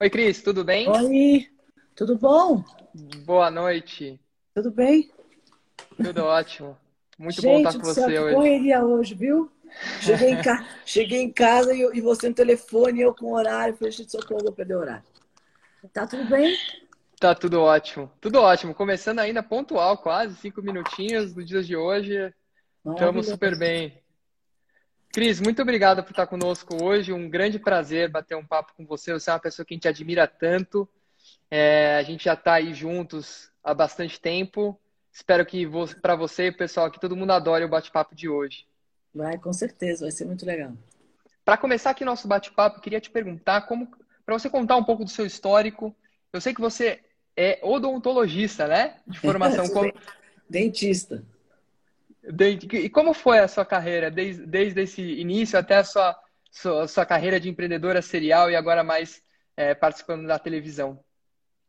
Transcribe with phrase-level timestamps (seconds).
[0.00, 0.92] Oi, Cris, tudo bem?
[0.92, 1.48] Oi,
[1.94, 2.62] tudo bom?
[3.26, 4.20] Boa noite.
[4.54, 5.10] Tudo bem?
[6.00, 6.76] Tudo ótimo.
[7.18, 8.34] Muito Gente bom estar com do céu, você que hoje.
[8.34, 9.50] correria hoje, viu?
[10.00, 10.64] Cheguei em, ca...
[10.86, 13.76] Cheguei em casa e, e você no telefone, eu com horário.
[13.76, 15.04] Falei, gente, socorro, vou perder o horário.
[15.92, 16.56] Tá tudo bem?
[17.20, 18.10] Tá tudo ótimo.
[18.20, 18.74] Tudo ótimo.
[18.74, 22.32] Começando ainda pontual, quase cinco minutinhos nos dias de hoje.
[22.92, 24.00] Estamos super bem.
[25.12, 27.12] Cris, muito obrigado por estar conosco hoje.
[27.12, 29.12] Um grande prazer bater um papo com você.
[29.12, 30.88] Você é uma pessoa que a gente admira tanto.
[31.50, 34.78] É, a gente já está aí juntos há bastante tempo.
[35.12, 35.66] Espero que
[36.00, 38.66] para você e o pessoal aqui, todo mundo adore o bate-papo de hoje.
[39.14, 40.72] Vai, com certeza, vai ser muito legal.
[41.44, 43.88] Para começar aqui nosso bate-papo, queria te perguntar como,
[44.24, 45.96] para você contar um pouco do seu histórico.
[46.32, 47.00] Eu sei que você
[47.34, 48.96] é odontologista, né?
[49.06, 49.66] De formação.
[49.72, 50.00] Como, den-
[50.48, 51.24] Dentista.
[52.32, 56.16] Desde- e como foi a sua carreira, desde, desde esse início até a sua,
[56.50, 59.22] sua, sua carreira de empreendedora serial e agora mais
[59.56, 61.02] é, participando da televisão?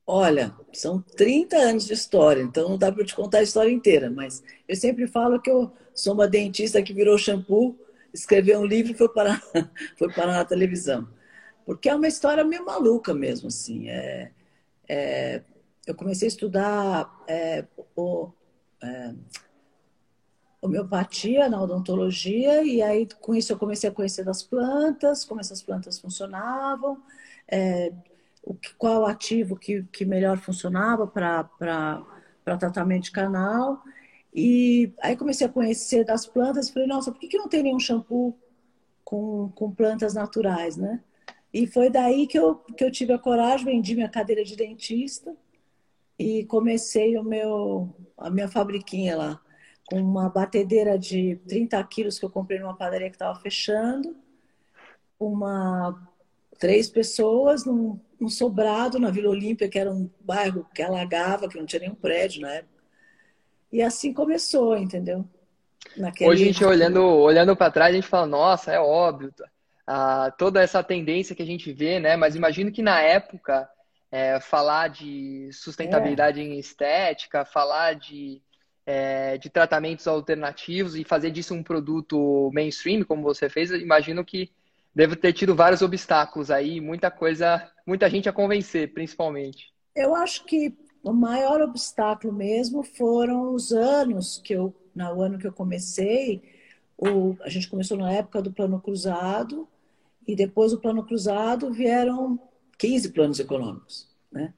[0.06, 4.10] Olha, são 30 anos de história, então não dá para te contar a história inteira,
[4.10, 7.78] mas eu sempre falo que eu sou uma dentista que virou shampoo,
[8.12, 9.40] escreveu um livro e foi parar,
[9.98, 11.08] foi parar na televisão.
[11.64, 13.88] Porque é uma história meio maluca mesmo, assim.
[13.90, 14.32] É,
[14.88, 15.44] é,
[15.86, 18.32] eu comecei a estudar é, o,
[18.82, 19.14] é,
[20.70, 25.62] homeopatia na odontologia, e aí com isso eu comecei a conhecer das plantas, como essas
[25.62, 27.02] plantas funcionavam,
[27.48, 27.92] é,
[28.44, 32.04] o que, qual ativo que, que melhor funcionava para
[32.58, 33.84] tratamento de canal.
[34.34, 37.64] E aí comecei a conhecer das plantas e falei, nossa, por que, que não tem
[37.64, 38.38] nenhum shampoo
[39.04, 41.02] com, com plantas naturais, né?
[41.52, 45.36] E foi daí que eu, que eu tive a coragem, vendi minha cadeira de dentista
[46.18, 49.42] e comecei o meu, a minha fabriquinha lá,
[49.90, 54.16] com uma batedeira de 30 quilos que eu comprei numa padaria que estava fechando,
[55.20, 56.00] uma,
[56.60, 61.58] três pessoas num, num sobrado na Vila Olímpia, que era um bairro que alagava, que
[61.58, 62.84] não tinha nenhum prédio na época.
[63.72, 65.26] E assim começou, entendeu?
[65.98, 66.30] Naquele...
[66.30, 69.34] Hoje a gente olhando, olhando para trás, a gente fala, nossa, é óbvio,
[69.88, 72.16] ah, toda essa tendência que a gente vê, né?
[72.16, 73.68] Mas imagino que na época
[74.12, 78.42] é, falar de sustentabilidade em estética, falar de,
[78.92, 84.50] é, de tratamentos alternativos e fazer disso um produto mainstream, como você fez, imagino que
[84.96, 89.72] deve ter tido vários obstáculos aí, muita coisa, muita gente a convencer, principalmente.
[89.96, 95.46] Eu acho que o maior obstáculo mesmo foram os anos que eu, no ano que
[95.46, 96.42] eu comecei,
[96.98, 99.68] o, a gente começou na época do plano cruzado
[100.28, 102.40] e depois do plano cruzado vieram
[102.80, 104.52] 15 planos econômicos, né?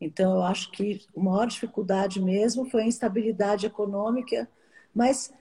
[0.00, 4.48] Então eu acho que a maior dificuldade mesmo foi a instabilidade econômica,
[4.94, 5.32] mas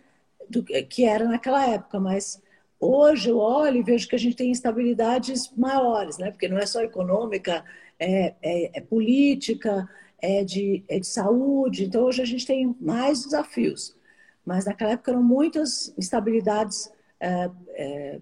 [0.49, 2.41] do, que era naquela época, mas
[2.79, 6.31] hoje eu olho e vejo que a gente tem instabilidades maiores, né?
[6.31, 7.63] Porque não é só econômica,
[7.99, 9.89] é, é, é política,
[10.21, 11.85] é de, é de saúde.
[11.85, 13.95] Então hoje a gente tem mais desafios,
[14.45, 18.21] mas naquela época eram muitas instabilidades é, é,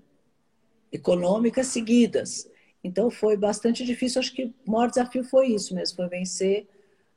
[0.92, 2.50] econômicas seguidas.
[2.84, 4.20] Então foi bastante difícil.
[4.20, 6.68] Acho que o maior desafio foi isso mesmo, foi vencer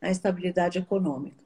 [0.01, 1.43] a instabilidade econômica.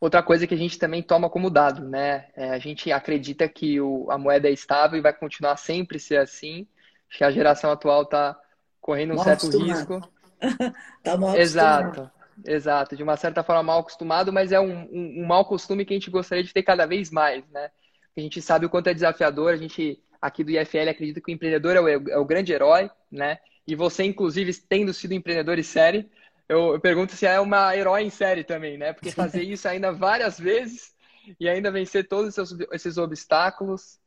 [0.00, 2.26] Outra coisa que a gente também toma como dado, né?
[2.34, 6.16] É, a gente acredita que o, a moeda é estável e vai continuar sempre ser
[6.16, 6.66] assim.
[7.08, 8.36] Acho que a geração atual está
[8.80, 9.68] correndo um Mal certo acostumado.
[9.68, 10.12] risco.
[11.04, 11.38] tá mal acostumado.
[11.40, 12.10] Exato,
[12.44, 12.96] exato.
[12.96, 15.96] De uma certa forma mal acostumado, mas é um, um, um mau costume que a
[15.96, 17.70] gente gostaria de ter cada vez mais, né?
[18.16, 19.52] A gente sabe o quanto é desafiador.
[19.52, 22.88] A gente aqui do IFL acredita que o empreendedor é o, é o grande herói,
[23.10, 23.38] né?
[23.66, 26.08] E você, inclusive, tendo sido empreendedor em série,
[26.48, 28.92] eu, eu pergunto se é uma herói em série também, né?
[28.92, 30.94] Porque fazer isso ainda várias vezes
[31.38, 33.98] e ainda vencer todos esses, esses obstáculos.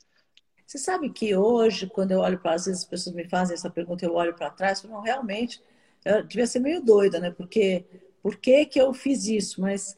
[0.65, 3.69] Você sabe que hoje, quando eu olho para às vezes as pessoas me fazem essa
[3.69, 5.61] pergunta, eu olho para trás, não, realmente,
[6.03, 7.31] eu devia ser meio doida, né?
[7.31, 7.85] Porque
[8.21, 9.61] por que que eu fiz isso?
[9.61, 9.97] Mas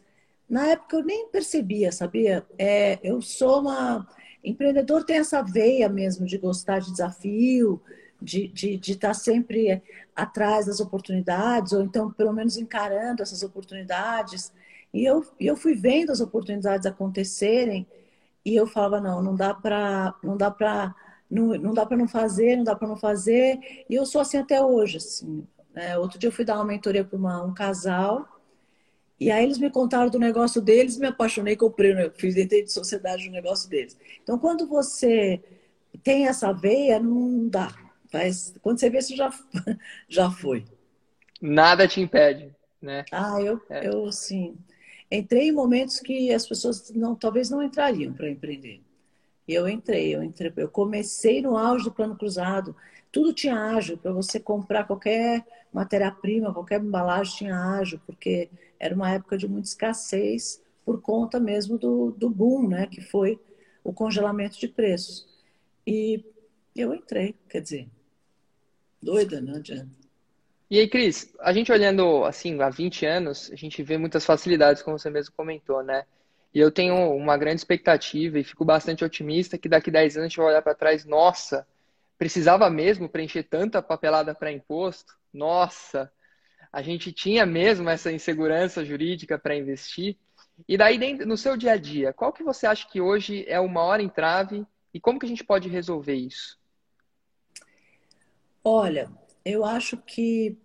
[0.49, 2.45] na época eu nem percebia, sabia?
[2.57, 4.07] É, eu sou uma
[4.43, 7.81] empreendedor tem essa veia mesmo de gostar de desafio,
[8.21, 9.81] de, de, de estar sempre
[10.15, 14.51] atrás das oportunidades, ou então pelo menos encarando essas oportunidades.
[14.93, 17.85] E eu, eu fui vendo as oportunidades acontecerem
[18.43, 20.95] e eu falava não, não dá para, não dá para,
[21.29, 23.59] não, não dá para não fazer, não dá para não fazer.
[23.89, 24.97] E eu sou assim até hoje.
[24.97, 25.45] Assim.
[25.75, 28.36] É, outro dia eu fui dar uma mentoria para um casal
[29.19, 33.25] e aí eles me contaram do negócio deles, me apaixonei, comprei, fiz dentro de sociedade
[33.25, 33.97] no negócio deles.
[34.21, 35.41] Então, quando você
[36.03, 37.73] tem essa veia, não dá.
[38.13, 39.31] Mas quando você vê, você já,
[40.07, 40.65] já foi.
[41.41, 43.05] Nada te impede, né?
[43.11, 43.87] Ah, eu, é.
[43.87, 44.55] eu sim.
[45.11, 48.81] Entrei em momentos que as pessoas não, talvez não entrariam para empreender.
[49.47, 52.75] E eu entrei, eu entrei, eu comecei no auge do plano cruzado.
[53.11, 58.49] tudo tinha ágil, para você comprar qualquer matéria-prima, qualquer embalagem tinha ágil, porque
[58.79, 63.39] era uma época de muita escassez por conta mesmo do, do boom, né, que foi
[63.83, 65.27] o congelamento de preços.
[65.85, 66.23] E
[66.75, 67.87] eu entrei, quer dizer,
[69.01, 69.89] doida, não adianta.
[70.69, 74.81] E aí, Cris, a gente olhando assim há 20 anos, a gente vê muitas facilidades,
[74.81, 76.05] como você mesmo comentou, né?
[76.53, 80.25] E eu tenho uma grande expectativa e fico bastante otimista que daqui a 10 anos
[80.25, 81.65] a gente vai olhar para trás, nossa,
[82.17, 85.13] precisava mesmo preencher tanta papelada para imposto?
[85.33, 86.11] Nossa,
[86.77, 90.15] a gente tinha mesmo essa insegurança jurídica para investir?
[90.67, 93.67] E daí, no seu dia a dia, qual que você acha que hoje é o
[93.67, 94.63] maior entrave
[94.93, 96.55] e como que a gente pode resolver isso?
[98.63, 99.09] Olha,
[99.43, 100.55] eu acho que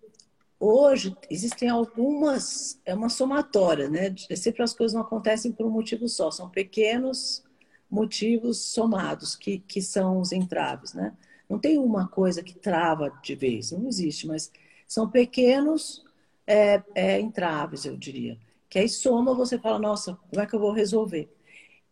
[0.59, 4.13] hoje existem algumas, é uma somatória, né?
[4.35, 7.43] Sempre as coisas não acontecem por um motivo só, são pequenos
[7.89, 11.17] motivos somados que, que são os entraves, né?
[11.49, 14.51] Não tem uma coisa que trava de vez, não existe, mas
[14.93, 16.03] são pequenos
[16.45, 18.37] é, é, entraves, eu diria.
[18.69, 21.35] Que aí soma, você fala, nossa, como é que eu vou resolver?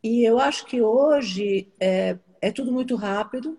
[0.04, 3.58] E eu acho que hoje é, é tudo muito rápido,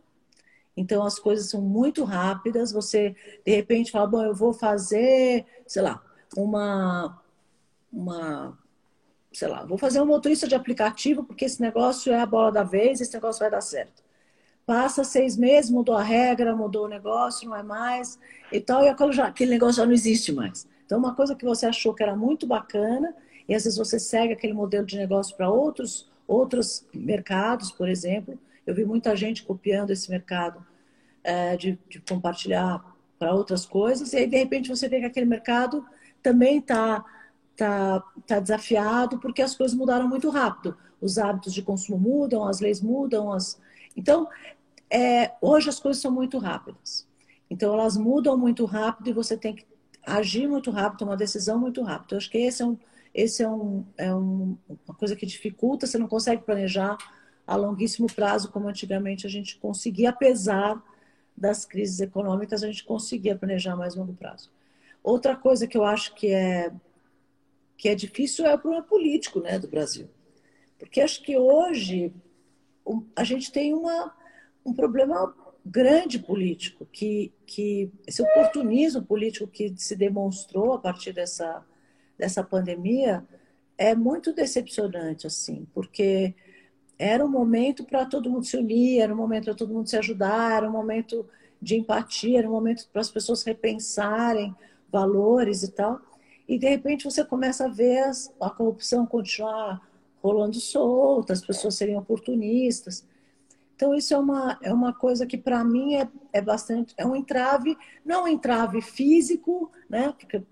[0.76, 2.70] então as coisas são muito rápidas.
[2.70, 6.00] Você de repente fala, bom, eu vou fazer, sei lá,
[6.36, 7.20] uma
[7.92, 8.56] uma
[9.32, 12.62] sei lá, vou fazer um motorista de aplicativo porque esse negócio é a bola da
[12.62, 14.04] vez, esse negócio vai dar certo.
[14.64, 18.18] Passa seis meses, mudou a regra, mudou o negócio, não é mais
[18.50, 20.68] e tal, e aquele, já, aquele negócio já não existe mais.
[20.86, 23.14] Então, uma coisa que você achou que era muito bacana,
[23.48, 28.38] e às vezes você segue aquele modelo de negócio para outros, outros mercados, por exemplo,
[28.66, 30.64] eu vi muita gente copiando esse mercado
[31.24, 32.84] é, de, de, compartilhar
[33.18, 35.84] para outras coisas, e aí de repente você vê que aquele mercado
[36.22, 37.04] também está
[37.56, 40.76] tá, tá desafiado porque as coisas mudaram muito rápido.
[41.02, 43.32] Os hábitos de consumo mudam, as leis mudam.
[43.32, 43.60] As...
[43.96, 44.28] Então,
[44.88, 47.06] é, hoje as coisas são muito rápidas.
[47.50, 49.66] Então, elas mudam muito rápido e você tem que
[50.06, 52.12] agir muito rápido, tomar decisão muito rápido.
[52.12, 52.78] Eu acho que esse é, um,
[53.14, 54.56] esse é, um, é um,
[54.86, 56.96] uma coisa que dificulta, você não consegue planejar
[57.46, 60.82] a longuíssimo prazo, como antigamente a gente conseguia, apesar
[61.36, 64.50] das crises econômicas, a gente conseguia planejar mais longo prazo.
[65.02, 66.72] Outra coisa que eu acho que é,
[67.76, 70.08] que é difícil é o problema político né, do Brasil.
[70.82, 72.12] Porque acho que hoje
[73.14, 74.12] a gente tem uma,
[74.66, 75.32] um problema
[75.64, 81.64] grande político, que, que esse oportunismo político que se demonstrou a partir dessa,
[82.18, 83.24] dessa pandemia
[83.78, 86.34] é muito decepcionante, assim, porque
[86.98, 89.96] era um momento para todo mundo se unir, era um momento para todo mundo se
[89.96, 91.24] ajudar, era um momento
[91.60, 94.52] de empatia, era um momento para as pessoas repensarem
[94.90, 96.00] valores e tal.
[96.48, 99.80] E de repente você começa a ver a corrupção continuar
[100.22, 103.06] rolando solta, as pessoas serem oportunistas.
[103.74, 107.16] Então isso é uma, é uma coisa que para mim é, é bastante, é um
[107.16, 110.14] entrave, não um entrave físico, né?
[110.18, 110.42] Porque,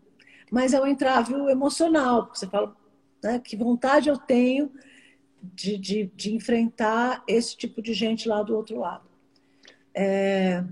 [0.51, 2.77] mas é um entrave emocional, porque você fala,
[3.23, 4.73] né, que vontade eu tenho
[5.41, 9.09] de, de, de, enfrentar esse tipo de gente lá do outro lado.
[9.95, 10.65] É...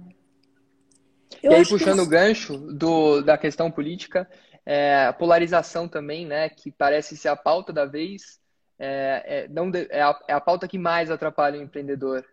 [1.42, 4.28] e aí, puxando o gancho do, da questão política,
[4.66, 8.38] é, a polarização também, né, que parece ser a pauta da vez,
[8.78, 12.24] é, é não de, é, a, é, a, pauta que mais atrapalha o empreendedor.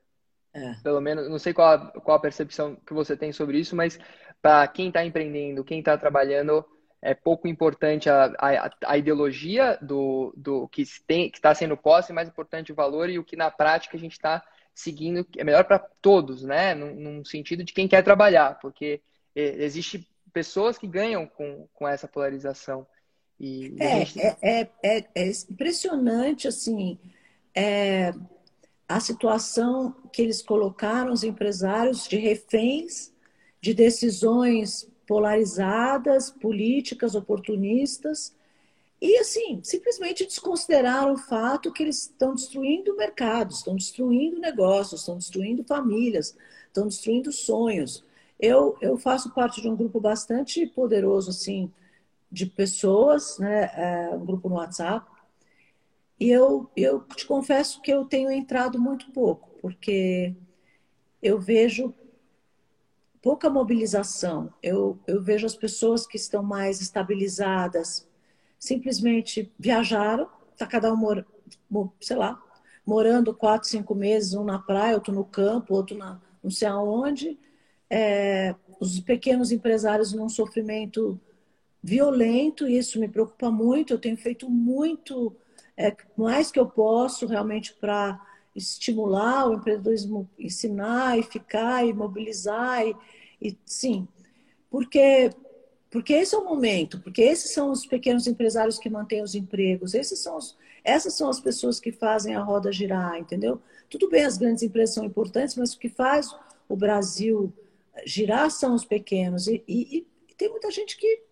[0.53, 0.73] É.
[0.81, 3.99] Pelo menos, não sei qual a, qual a percepção que você tem sobre isso, mas
[4.41, 6.65] para quem está empreendendo, quem está trabalhando,
[7.01, 12.27] é pouco importante a, a, a ideologia do, do que está sendo posto, é mais
[12.27, 14.43] importante o valor e o que na prática a gente está
[14.73, 16.73] seguindo é melhor para todos, né?
[16.73, 19.01] Num, num, sentido de quem quer trabalhar, porque
[19.35, 22.85] é, existe pessoas que ganham com, com essa polarização.
[23.39, 24.19] E, é, gente...
[24.21, 26.97] é, é, é, é, impressionante, assim,
[27.53, 28.13] é,
[28.87, 33.13] a situação que eles colocaram os empresários de reféns
[33.61, 38.33] de decisões polarizadas, políticas, oportunistas,
[39.01, 45.17] e assim, simplesmente desconsideraram o fato que eles estão destruindo mercados, estão destruindo negócios, estão
[45.17, 46.35] destruindo famílias,
[46.67, 48.03] estão destruindo sonhos.
[48.39, 51.71] Eu, eu faço parte de um grupo bastante poderoso, assim,
[52.35, 53.71] de pessoas, né?
[53.73, 55.09] É, um grupo no WhatsApp.
[56.19, 60.35] E eu, eu te confesso que eu tenho entrado muito pouco, porque
[61.23, 61.93] eu vejo
[63.21, 64.53] pouca mobilização.
[64.61, 68.05] Eu, eu vejo as pessoas que estão mais estabilizadas,
[68.59, 71.23] simplesmente viajaram, está cada um,
[72.01, 72.41] sei lá,
[72.85, 77.39] morando quatro, cinco meses, um na praia, outro no campo, outro na não sei aonde.
[77.89, 81.19] É, os pequenos empresários num sofrimento
[81.85, 83.93] violento, isso me preocupa muito.
[83.93, 85.35] Eu tenho feito muito,
[85.77, 88.19] é, mais que eu posso realmente para
[88.55, 92.95] estimular o empreendedorismo, ensinar e ficar e mobilizar e,
[93.41, 94.07] E, sim,
[94.69, 95.29] porque
[95.91, 99.93] porque esse é o momento, porque esses são os pequenos empresários que mantêm os empregos,
[99.93, 103.61] esses são os, essas são as pessoas que fazem a roda girar, entendeu?
[103.89, 106.35] Tudo bem, as grandes empresas são importantes, mas o que faz
[106.67, 107.53] o Brasil
[108.05, 109.47] girar são os pequenos.
[109.47, 111.24] E, e, e tem muita gente que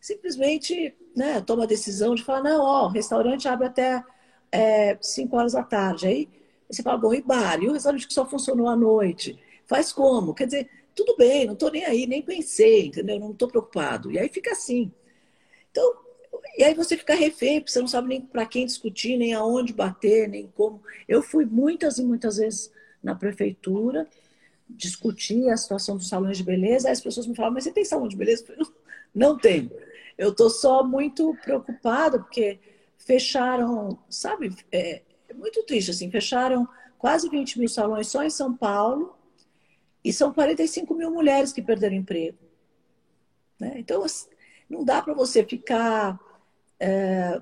[0.00, 4.02] simplesmente né, toma a decisão de falar, não, ó, o restaurante abre até
[4.50, 6.06] é, 5 horas da tarde.
[6.06, 6.28] Aí
[6.68, 7.62] você fala, bom, e bar?
[7.62, 9.38] E o restaurante que só funcionou à noite?
[9.66, 10.34] Faz como?
[10.34, 13.18] Quer dizer, tudo bem, não estou nem aí, nem pensei, entendeu?
[13.18, 14.10] Não estou preocupado.
[14.10, 14.92] E aí fica assim.
[15.70, 15.94] Então,
[16.56, 19.72] e aí você fica refém, porque você não sabe nem para quem discutir, nem aonde
[19.72, 20.82] bater, nem como.
[21.08, 24.06] Eu fui muitas e muitas vezes na prefeitura
[24.68, 27.84] discutir a situação dos salões de beleza, aí as pessoas me falavam, mas você tem
[27.84, 28.42] salão de beleza?
[28.42, 29.70] Eu falei, não, não tenho.
[30.20, 32.60] Eu estou só muito preocupada, porque
[32.98, 38.54] fecharam, sabe, é, é muito triste, assim, fecharam quase 20 mil salões só em São
[38.54, 39.16] Paulo,
[40.04, 42.36] e são 45 mil mulheres que perderam emprego.
[43.58, 43.76] Né?
[43.76, 44.28] Então, assim,
[44.68, 46.20] não dá para você ficar
[46.78, 47.40] é,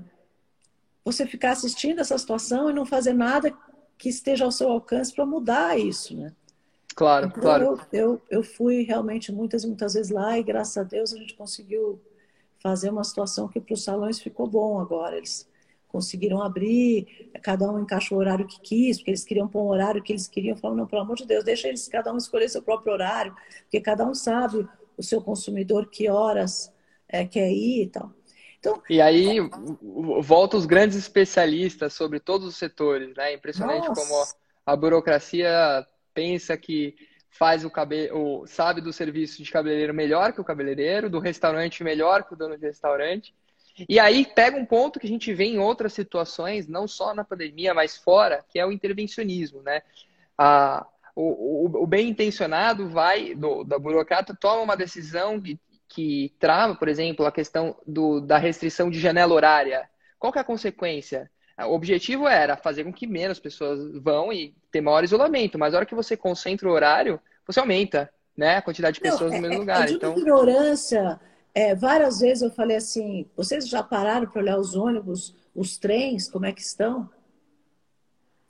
[1.04, 3.52] você ficar assistindo essa situação e não fazer nada
[3.97, 6.32] que esteja ao seu alcance para mudar isso, né?
[6.94, 7.64] Claro, então, claro.
[7.64, 11.16] Eu, eu, eu fui realmente muitas e muitas vezes lá e graças a Deus a
[11.16, 12.00] gente conseguiu
[12.59, 15.17] fazer uma situação que para os salões ficou bom agora.
[15.17, 15.49] Eles
[15.88, 20.03] conseguiram abrir, cada um encaixou o horário que quis, porque eles queriam pôr um horário
[20.03, 20.57] que eles queriam.
[20.57, 23.81] Falaram, não, pelo amor de Deus, deixa eles cada um escolher seu próprio horário, porque
[23.81, 26.73] cada um sabe o seu consumidor que horas
[27.09, 28.12] é, quer ir e tal.
[28.59, 29.38] Então, e aí
[30.21, 33.33] volta os grandes especialistas sobre todos os setores, né?
[33.33, 34.00] Impressionante nossa.
[34.00, 34.25] como
[34.67, 36.97] a burocracia pensa que
[37.38, 42.25] faz o cabelo, sabe do serviço de cabeleireiro melhor que o cabeleireiro, do restaurante melhor
[42.25, 43.33] que o dono de restaurante.
[43.88, 47.23] E aí pega um ponto que a gente vê em outras situações, não só na
[47.23, 49.83] pandemia, mas fora, que é o intervencionismo, né?
[50.37, 56.35] A, o, o, o bem intencionado vai, do, da burocrata, toma uma decisão que, que
[56.40, 59.88] trava, por exemplo, a questão do, da restrição de janela horária.
[60.18, 61.30] Qual que é a consequência?
[61.67, 65.79] O objetivo era fazer com que menos pessoas vão e ter maior isolamento, mas na
[65.79, 69.43] hora que você concentra o horário, você aumenta né, a quantidade de pessoas Não, no
[69.43, 69.88] mesmo é, lugar.
[69.88, 71.19] É então, ignorância
[71.55, 76.31] é, várias vezes eu falei assim: vocês já pararam para olhar os ônibus, os trens,
[76.31, 77.11] como é que estão?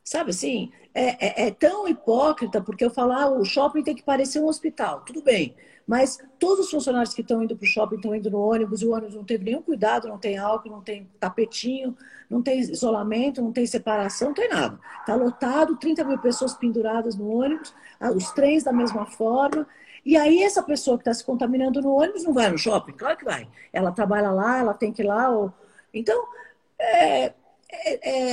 [0.09, 4.03] Sabe assim, é, é, é tão hipócrita porque eu falar ah, o shopping tem que
[4.03, 5.55] parecer um hospital, tudo bem.
[5.87, 8.87] Mas todos os funcionários que estão indo para o shopping estão indo no ônibus, e
[8.87, 11.95] o ônibus não teve nenhum cuidado, não tem álcool, não tem tapetinho,
[12.31, 14.81] não tem isolamento, não tem separação, não tem nada.
[15.01, 17.75] Está lotado, 30 mil pessoas penduradas no ônibus,
[18.17, 19.67] os trens da mesma forma.
[20.07, 22.93] E aí essa pessoa que está se contaminando no ônibus não vai no shopping?
[22.93, 23.47] Claro que vai.
[23.75, 25.29] Ela trabalha lá, ela tem que ir lá.
[25.29, 25.53] Ou...
[25.93, 26.19] Então,
[26.79, 27.35] é, é,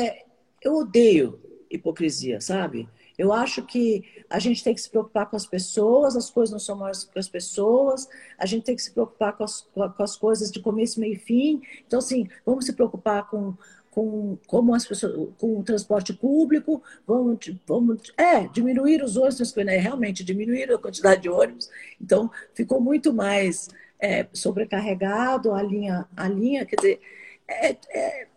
[0.08, 0.26] é,
[0.62, 2.88] eu odeio hipocrisia, sabe?
[3.18, 6.60] Eu acho que a gente tem que se preocupar com as pessoas, as coisas não
[6.60, 8.08] são maiores que as pessoas,
[8.38, 11.20] a gente tem que se preocupar com as, com as coisas de começo, meio e
[11.20, 11.62] fim.
[11.88, 13.56] Então, assim, vamos se preocupar com
[13.96, 19.78] com como as pessoas, com o transporte público, vamos, vamos é, diminuir os ônibus, né?
[19.78, 21.70] realmente diminuir a quantidade de ônibus,
[22.00, 27.00] então ficou muito mais é, sobrecarregado a linha, a linha, quer dizer,
[27.48, 28.28] é, é,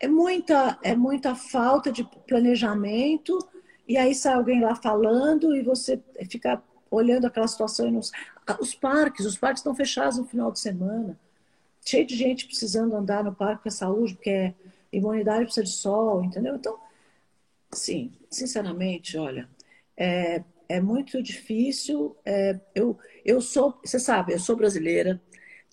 [0.00, 3.38] é, muita, é muita falta de planejamento,
[3.86, 6.00] e aí sai alguém lá falando e você
[6.30, 8.00] fica olhando aquela situação e não...
[8.60, 11.18] Os parques, os parques estão fechados no final de semana,
[11.84, 14.54] cheio de gente precisando andar no parque com a saúde, porque é
[14.92, 16.56] imunidade precisa de sol, entendeu?
[16.56, 16.78] Então,
[17.72, 19.48] sim, sinceramente, olha,
[19.96, 22.16] é, é muito difícil.
[22.24, 25.20] É, eu, eu sou, você sabe, eu sou brasileira.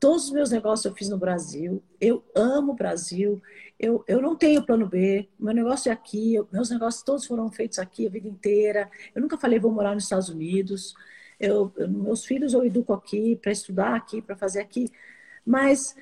[0.04, 1.82] Todos os meus negócios eu fiz no Brasil.
[1.98, 3.42] Eu amo o Brasil.
[3.80, 5.30] Eu, eu não tenho plano B.
[5.40, 6.36] Meu negócio é aqui.
[6.36, 8.92] Eu, meus negócios todos foram feitos aqui a vida inteira.
[9.16, 10.94] Eu nunca falei vou morar nos Estados Unidos.
[11.40, 14.90] Eu, eu meus filhos eu educo aqui para estudar aqui, para fazer aqui.
[15.46, 15.96] Mas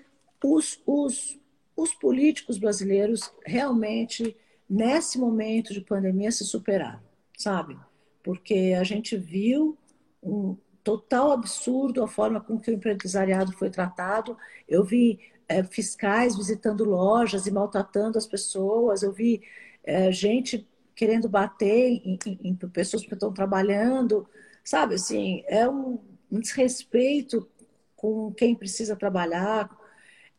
[0.44, 1.40] os, os,
[1.78, 4.36] os políticos brasileiros realmente,
[4.68, 7.02] nesse momento de pandemia, se superaram,
[7.38, 7.78] sabe?
[8.24, 9.78] Porque a gente viu
[10.24, 14.38] um total absurdo a forma com que o empresariado foi tratado.
[14.68, 19.42] Eu vi é, fiscais visitando lojas e maltratando as pessoas, eu vi
[19.84, 24.28] é, gente querendo bater em, em, em, pessoas que estão trabalhando,
[24.64, 24.96] sabe?
[24.96, 26.00] Assim, é um,
[26.32, 27.50] um desrespeito
[27.96, 29.70] com quem precisa trabalhar,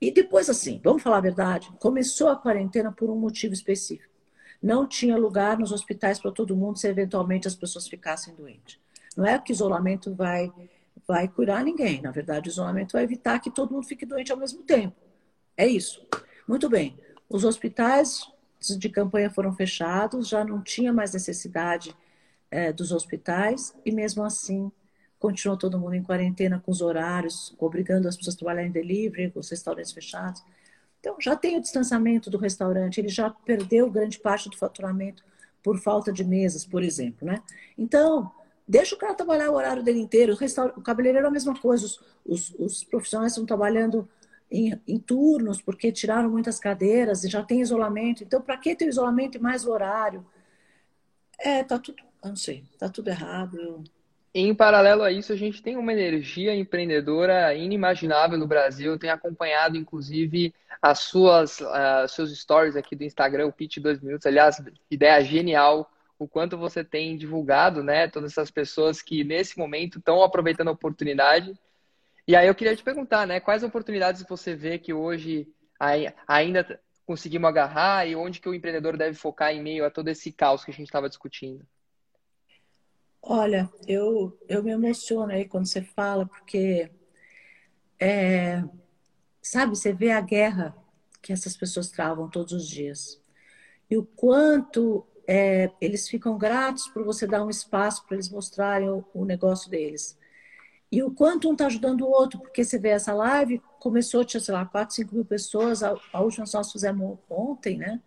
[0.03, 4.13] e depois, assim, vamos falar a verdade, começou a quarentena por um motivo específico.
[4.61, 8.82] Não tinha lugar nos hospitais para todo mundo se eventualmente as pessoas ficassem doentes.
[9.17, 10.53] Não é que isolamento vai,
[11.07, 12.01] vai curar ninguém.
[12.01, 14.97] Na verdade, isolamento vai evitar que todo mundo fique doente ao mesmo tempo.
[15.57, 16.07] É isso.
[16.49, 16.99] Muito bem.
[17.29, 18.27] Os hospitais
[18.79, 21.97] de campanha foram fechados, já não tinha mais necessidade
[22.51, 24.71] é, dos hospitais, e mesmo assim
[25.19, 29.33] continuou todo mundo em quarentena com os horários, obrigando as pessoas a trabalhar em delivery,
[29.35, 30.43] os restaurantes fechados.
[30.99, 35.25] Então, já tem o distanciamento do restaurante, ele já perdeu grande parte do faturamento
[35.63, 37.41] por falta de mesas, por exemplo, né?
[37.79, 38.33] Então,
[38.73, 40.35] deixa o cara trabalhar o horário dele inteiro.
[40.77, 41.85] O, cabeleireiro é a mesma coisa.
[41.85, 44.09] Os, os, os profissionais estão trabalhando
[44.51, 48.25] em, em, turnos, porque tiraram muitas cadeiras e já tem isolamento.
[48.25, 50.25] Então, para que ter isolamento e mais o horário?
[51.39, 53.61] É, tá tudo, não sei, tá tudo errado.
[53.61, 53.85] Eu...
[54.35, 58.93] Em paralelo a isso, a gente tem uma energia empreendedora inimaginável no Brasil.
[58.93, 64.01] Eu tenho acompanhado, inclusive, as suas uh, seus stories aqui do Instagram, o Pitch 2
[64.01, 64.27] Minutos.
[64.27, 65.92] Aliás, ideia genial.
[66.23, 68.09] O quanto você tem divulgado, né?
[68.09, 71.53] Todas essas pessoas que nesse momento estão aproveitando a oportunidade
[72.27, 73.41] e aí eu queria te perguntar, né?
[73.41, 75.49] Quais oportunidades você vê que hoje
[76.27, 80.31] ainda conseguimos agarrar e onde que o empreendedor deve focar em meio a todo esse
[80.31, 81.67] caos que a gente estava discutindo?
[83.21, 86.91] Olha, eu, eu me emociono aí quando você fala, porque,
[87.99, 88.63] é,
[89.41, 90.77] sabe, você vê a guerra
[91.21, 93.21] que essas pessoas travam todos os dias.
[93.91, 98.89] E o quanto é, eles ficam gratos por você dar um espaço para eles mostrarem
[98.89, 100.19] o, o negócio deles.
[100.91, 104.41] E o quanto um está ajudando o outro, porque você vê essa live, começou, tinha,
[104.41, 107.99] sei lá, 4, 5 mil pessoas, a, a última nós fizemos ontem, né?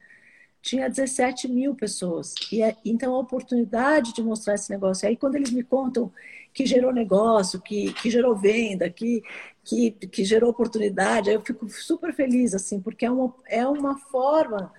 [0.62, 2.36] Tinha 17 mil pessoas.
[2.52, 5.08] E é, então a oportunidade de mostrar esse negócio.
[5.08, 6.12] Aí quando eles me contam
[6.54, 9.24] que gerou negócio, que, que gerou venda, que,
[9.64, 14.72] que, que gerou oportunidade, eu fico super feliz, assim, porque é uma, é uma forma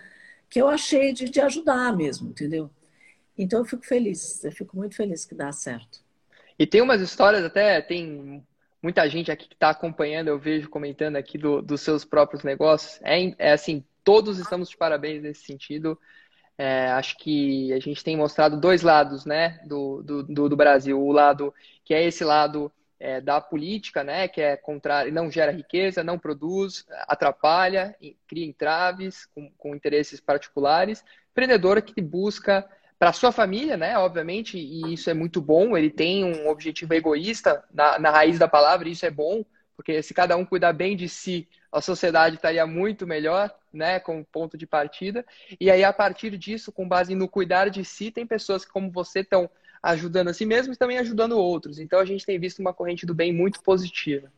[0.49, 2.71] que eu achei de, de ajudar mesmo, entendeu?
[3.37, 6.01] Então eu fico feliz, eu fico muito feliz que dá certo.
[6.59, 8.43] E tem umas histórias, até tem
[8.83, 13.01] muita gente aqui que está acompanhando, eu vejo comentando aqui do, dos seus próprios negócios.
[13.03, 15.99] É, é assim, todos estamos de parabéns nesse sentido.
[16.57, 20.99] É, acho que a gente tem mostrado dois lados né, do, do, do Brasil.
[20.99, 21.53] O lado
[21.85, 26.19] que é esse lado é, da política, né, que é contrário, não gera riqueza, não
[26.19, 27.95] produz, atrapalha,
[28.27, 31.05] cria entraves com, com interesses particulares.
[31.33, 32.67] Empreendedor que busca
[32.99, 33.99] para sua família, né?
[33.99, 35.77] Obviamente, e isso é muito bom.
[35.77, 39.45] Ele tem um objetivo egoísta na, na raiz da palavra, isso é bom,
[39.77, 44.01] porque se cada um cuidar bem de si, a sociedade estaria muito melhor, né?
[44.01, 45.25] Como ponto de partida.
[45.61, 48.91] E aí, a partir disso, com base no cuidar de si, tem pessoas que, como
[48.91, 49.51] você, estão
[49.91, 51.79] ajudando a si mesmos e também ajudando outros.
[51.79, 54.31] Então, a gente tem visto uma corrente do bem muito positiva.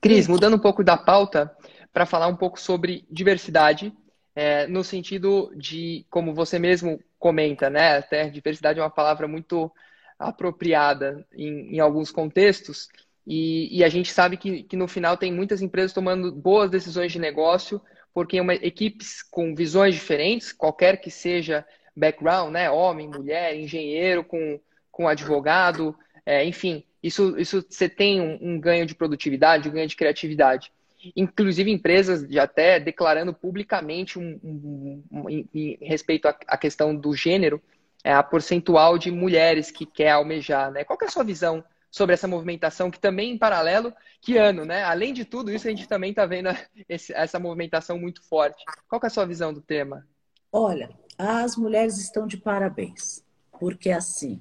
[0.00, 1.54] Cris, mudando um pouco da pauta,
[1.92, 3.92] para falar um pouco sobre diversidade
[4.34, 7.98] é, no sentido de, como você mesmo comenta, né?
[7.98, 9.70] Até diversidade é uma palavra muito
[10.18, 12.88] apropriada em, em alguns contextos,
[13.26, 17.12] e, e, a gente sabe que, que no final tem muitas empresas tomando boas decisões
[17.12, 17.80] de negócio,
[18.12, 22.70] porque uma, equipes com visões diferentes, qualquer que seja background, né?
[22.70, 28.86] Homem, mulher, engenheiro com, com advogado, é, enfim, isso, isso você tem um, um ganho
[28.86, 30.72] de produtividade, um ganho de criatividade
[31.16, 37.60] inclusive empresas já até declarando publicamente um, um, um, em, respeito à, questão do gênero,
[38.04, 40.84] é, a percentual de mulheres que quer almejar, né?
[40.84, 44.82] Qual é a sua visão sobre essa movimentação que também em paralelo, que ano, né?
[44.84, 46.48] Além de tudo isso, a gente também está vendo
[46.88, 48.64] esse, essa movimentação muito forte.
[48.88, 50.06] Qual é a sua visão do tema?
[50.52, 53.24] Olha, as mulheres estão de parabéns,
[53.58, 54.38] porque assim,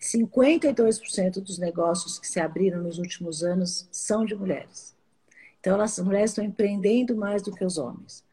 [0.00, 4.94] 52% dos negócios que se abriram nos últimos anos são de mulheres.
[5.58, 8.24] Então, as mulheres estão empreendendo mais do que os homens.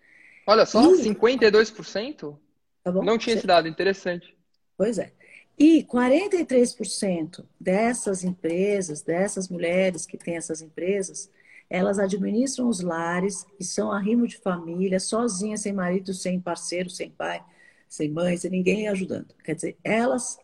[0.48, 1.04] Olha só, e...
[1.04, 2.38] 52%?
[2.84, 3.04] Tá bom?
[3.04, 4.36] Não tinha esse dado, interessante.
[4.78, 5.12] Pois é.
[5.58, 11.30] E 43% dessas empresas, dessas mulheres que têm essas empresas,
[11.70, 17.10] elas administram os lares e são arrimo de família, sozinhas, sem marido, sem parceiro, sem
[17.10, 17.44] pai,
[17.88, 19.34] sem mãe, sem ninguém ajudando.
[19.44, 20.40] Quer dizer, elas,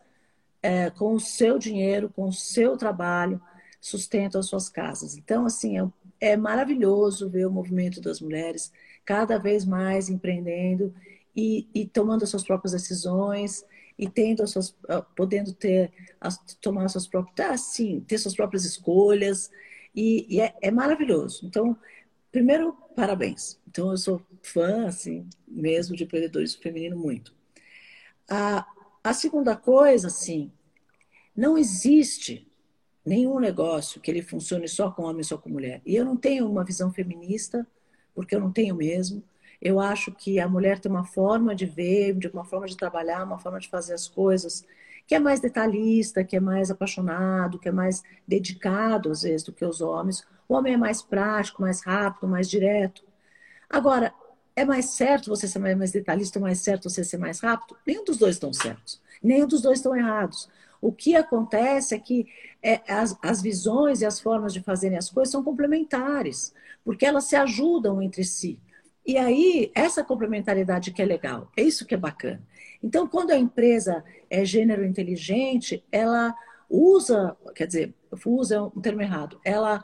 [0.62, 3.40] é, com o seu dinheiro, com o seu trabalho,
[3.80, 5.16] sustentam as suas casas.
[5.16, 5.88] Então, assim, é
[6.20, 8.72] é maravilhoso ver o movimento das mulheres
[9.04, 10.94] cada vez mais empreendendo
[11.34, 13.64] e, e tomando as suas próprias decisões
[13.98, 15.92] e tendo as suas, ah, podendo ter
[16.60, 19.50] tomar suas próprias assim ter suas próprias escolhas
[19.96, 21.76] e, e é, é, maravilhoso então
[22.30, 27.34] primeiro parabéns então eu sou fã assim mesmo de empreendedorismo feminino muito
[28.28, 28.66] a,
[29.02, 30.52] a segunda coisa assim
[31.34, 32.46] não existe
[33.06, 35.80] nenhum negócio que ele funcione só com homem, só com mulher.
[35.86, 37.64] E eu não tenho uma visão feminista,
[38.12, 39.22] porque eu não tenho mesmo.
[39.62, 43.22] Eu acho que a mulher tem uma forma de ver, de uma forma de trabalhar,
[43.22, 44.66] uma forma de fazer as coisas
[45.06, 49.52] que é mais detalhista, que é mais apaixonado, que é mais dedicado às vezes do
[49.52, 50.26] que os homens.
[50.48, 53.02] O homem é mais prático, mais rápido, mais direto.
[53.70, 54.12] Agora,
[54.54, 57.76] é mais certo você ser mais detalhista, mais certo você ser mais rápido?
[57.86, 59.00] Nenhum dos dois estão certos.
[59.22, 60.48] Nenhum dos dois estão errados.
[60.80, 62.26] O que acontece é que
[62.62, 67.24] é, as, as visões e as formas de fazerem as coisas são complementares, porque elas
[67.24, 68.58] se ajudam entre si.
[69.06, 72.42] E aí, essa complementariedade que é legal, é isso que é bacana.
[72.86, 76.32] Então, quando a empresa é gênero inteligente, ela
[76.70, 77.92] usa, quer dizer,
[78.24, 79.82] usa é um termo errado, ela,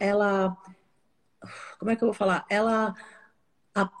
[0.00, 0.56] ela,
[1.78, 2.46] como é que eu vou falar?
[2.48, 2.94] Ela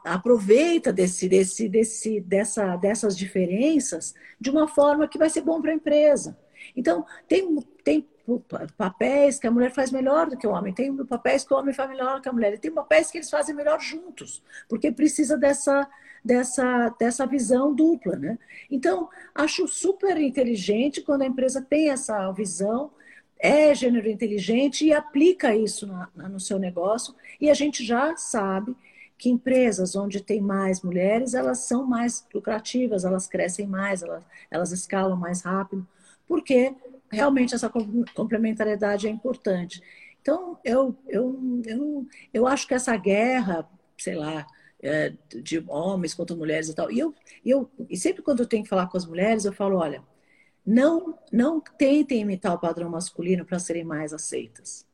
[0.02, 5.72] aproveita desse, desse, desse, dessa, dessas diferenças de uma forma que vai ser bom para
[5.72, 6.38] a empresa.
[6.74, 8.08] Então, tem, tem
[8.76, 11.72] papéis que a mulher faz melhor do que o homem, tem papéis que o homem
[11.72, 14.90] faz melhor do que a mulher, e tem papéis que eles fazem melhor juntos, porque
[14.90, 15.88] precisa dessa,
[16.24, 18.16] dessa, dessa visão dupla.
[18.16, 18.38] Né?
[18.70, 22.90] Então, acho super inteligente quando a empresa tem essa visão,
[23.38, 28.74] é gênero inteligente e aplica isso na, no seu negócio, e a gente já sabe
[29.18, 34.72] que empresas onde tem mais mulheres, elas são mais lucrativas, elas crescem mais, elas, elas
[34.72, 35.86] escalam mais rápido,
[36.26, 36.74] porque
[37.16, 37.72] realmente essa
[38.14, 39.82] complementariedade é importante.
[40.20, 44.46] Então, eu, eu, eu, eu acho que essa guerra, sei lá,
[44.82, 48.62] é, de homens contra mulheres e tal, e eu, eu, e sempre quando eu tenho
[48.62, 50.02] que falar com as mulheres, eu falo, olha,
[50.64, 54.84] não, não tentem imitar o padrão masculino para serem mais aceitas.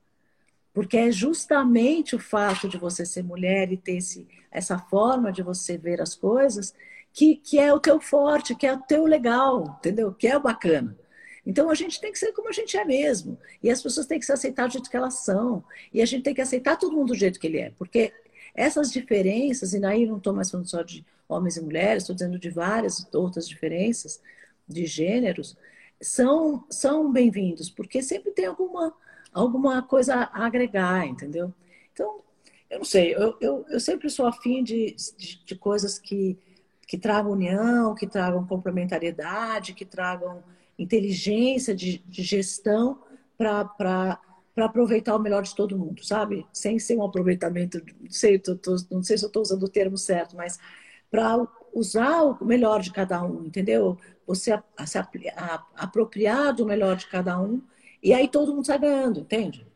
[0.72, 5.42] Porque é justamente o fato de você ser mulher e ter esse, essa forma de
[5.42, 6.72] você ver as coisas
[7.12, 10.12] que, que é o teu forte, que é o teu legal, entendeu?
[10.14, 10.96] Que é o bacana.
[11.44, 13.38] Então a gente tem que ser como a gente é mesmo.
[13.62, 15.64] E as pessoas têm que se aceitar do jeito que elas são.
[15.92, 17.70] E a gente tem que aceitar todo mundo do jeito que ele é.
[17.70, 18.12] Porque
[18.54, 22.38] essas diferenças, e aí não estou mais falando só de homens e mulheres, estou dizendo
[22.38, 24.20] de várias outras diferenças
[24.68, 25.56] de gêneros,
[26.00, 28.94] são, são bem-vindos, porque sempre tem alguma
[29.32, 31.52] alguma coisa a agregar, entendeu?
[31.92, 32.20] Então,
[32.68, 36.38] eu não sei, eu, eu, eu sempre sou afim de, de, de coisas que,
[36.86, 40.42] que tragam união, que tragam complementariedade, que tragam
[40.78, 43.00] inteligência de, de gestão
[43.36, 44.18] para
[44.56, 46.46] aproveitar o melhor de todo mundo, sabe?
[46.52, 49.68] Sem ser um aproveitamento, não sei, tô, tô, não sei se eu estou usando o
[49.68, 50.58] termo certo, mas
[51.10, 53.98] para usar o melhor de cada um, entendeu?
[54.26, 54.84] Você a, a,
[55.36, 57.62] a, apropriar do melhor de cada um
[58.02, 59.66] e aí todo mundo sai ganhando, entende?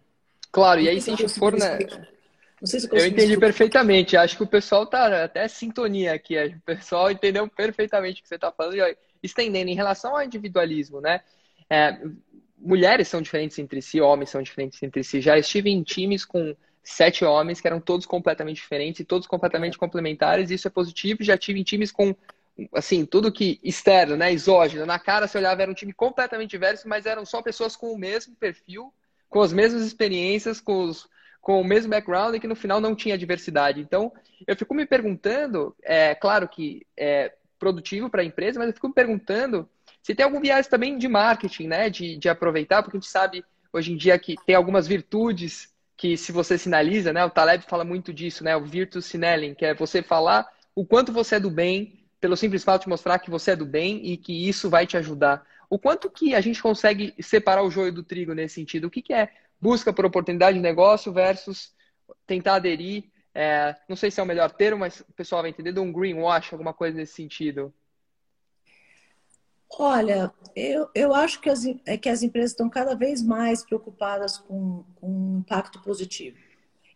[0.51, 1.79] Claro, e aí se a gente for, né?
[2.61, 3.41] Não sei se eu, eu entendi explicar.
[3.41, 4.17] perfeitamente.
[4.17, 6.37] Acho que o pessoal tá até sintonia aqui.
[6.39, 8.77] O pessoal entendeu perfeitamente o que você está falando.
[8.77, 11.21] E, estendendo em relação ao individualismo, né?
[11.69, 11.99] É,
[12.59, 15.21] mulheres são diferentes entre si, homens são diferentes entre si.
[15.21, 19.77] Já estive em times com sete homens que eram todos completamente diferentes e todos completamente
[19.77, 20.51] complementares.
[20.51, 21.25] Isso é positivo.
[21.25, 22.15] Já tive em times com
[22.73, 26.89] assim, tudo que externo, né, exógeno, na cara você olhava era um time completamente diverso,
[26.89, 28.93] mas eram só pessoas com o mesmo perfil,
[29.29, 31.07] com as mesmas experiências, com, os,
[31.41, 33.81] com o mesmo background e que no final não tinha diversidade.
[33.81, 34.11] Então,
[34.47, 38.89] eu fico me perguntando, é claro que é produtivo para a empresa, mas eu fico
[38.89, 39.69] me perguntando
[40.03, 43.45] se tem algum viés também de marketing, né, de, de aproveitar, porque a gente sabe
[43.73, 47.85] hoje em dia que tem algumas virtudes que se você sinaliza, né, o Taleb fala
[47.85, 51.51] muito disso, né, o virtus signaling, que é você falar o quanto você é do
[51.51, 54.87] bem, pelo simples fato de mostrar que você é do bem e que isso vai
[54.87, 55.45] te ajudar.
[55.69, 58.87] O quanto que a gente consegue separar o joio do trigo nesse sentido?
[58.87, 61.75] O que, que é busca por oportunidade de negócio versus
[62.27, 63.05] tentar aderir?
[63.39, 65.93] É, não sei se é o melhor termo, mas o pessoal vai entender de um
[65.93, 67.71] greenwash, alguma coisa nesse sentido.
[69.79, 74.39] Olha, eu, eu acho que as, é que as empresas estão cada vez mais preocupadas
[74.39, 76.39] com, com impacto positivo.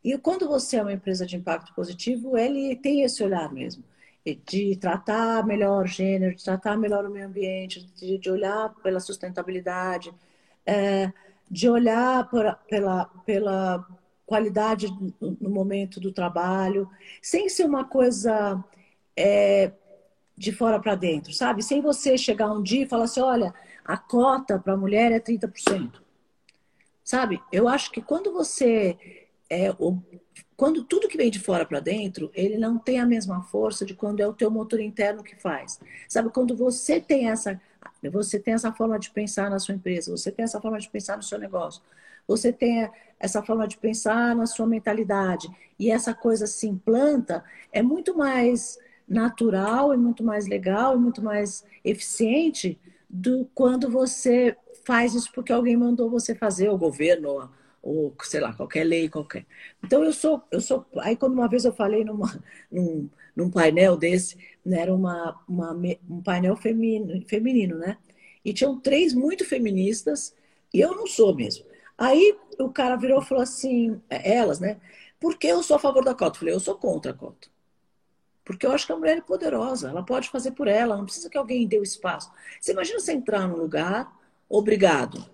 [0.02, 3.84] E quando você é uma empresa de impacto positivo, ele tem esse olhar mesmo
[4.46, 9.00] de tratar melhor o gênero, de tratar melhor o meio ambiente, de, de olhar pela
[9.00, 10.10] sustentabilidade,
[10.64, 11.12] é,
[11.50, 13.86] de olhar por, pela, pela
[14.30, 14.86] qualidade
[15.20, 16.88] no momento do trabalho,
[17.20, 18.62] sem ser uma coisa
[19.16, 19.72] é,
[20.38, 21.64] de fora para dentro, sabe?
[21.64, 23.52] Sem você chegar um dia e falar assim: olha,
[23.84, 26.00] a cota para a mulher é 30%.
[27.02, 27.42] Sabe?
[27.50, 28.96] Eu acho que quando você
[29.50, 29.74] é,
[30.56, 33.94] quando tudo que vem de fora para dentro, ele não tem a mesma força de
[33.94, 35.80] quando é o teu motor interno que faz.
[36.08, 37.60] Sabe, quando você tem essa,
[38.12, 41.16] você tem essa forma de pensar na sua empresa, você tem essa forma de pensar
[41.16, 41.82] no seu negócio,
[42.30, 42.88] você tem
[43.18, 48.78] essa forma de pensar na sua mentalidade e essa coisa se implanta, é muito mais
[49.06, 55.52] natural, é muito mais legal, é muito mais eficiente do quando você faz isso porque
[55.52, 57.50] alguém mandou você fazer, o governo,
[57.82, 59.44] ou sei lá, qualquer lei, qualquer.
[59.84, 60.86] Então eu sou, eu sou.
[60.98, 62.40] Aí quando uma vez eu falei numa,
[62.70, 65.72] num, num painel desse, né, era uma, uma,
[66.08, 67.98] um painel feminino, feminino, né?
[68.44, 70.32] E tinham três muito feministas,
[70.72, 71.64] e eu não sou mesmo.
[72.00, 74.80] Aí o cara virou e falou assim, é, elas, né?
[75.20, 76.36] Por que eu sou a favor da cota?
[76.36, 77.48] Eu falei, eu sou contra a cota.
[78.42, 81.28] Porque eu acho que a mulher é poderosa, ela pode fazer por ela, não precisa
[81.28, 82.32] que alguém dê o espaço.
[82.58, 84.10] Você imagina você entrar num lugar
[84.48, 85.28] obrigado.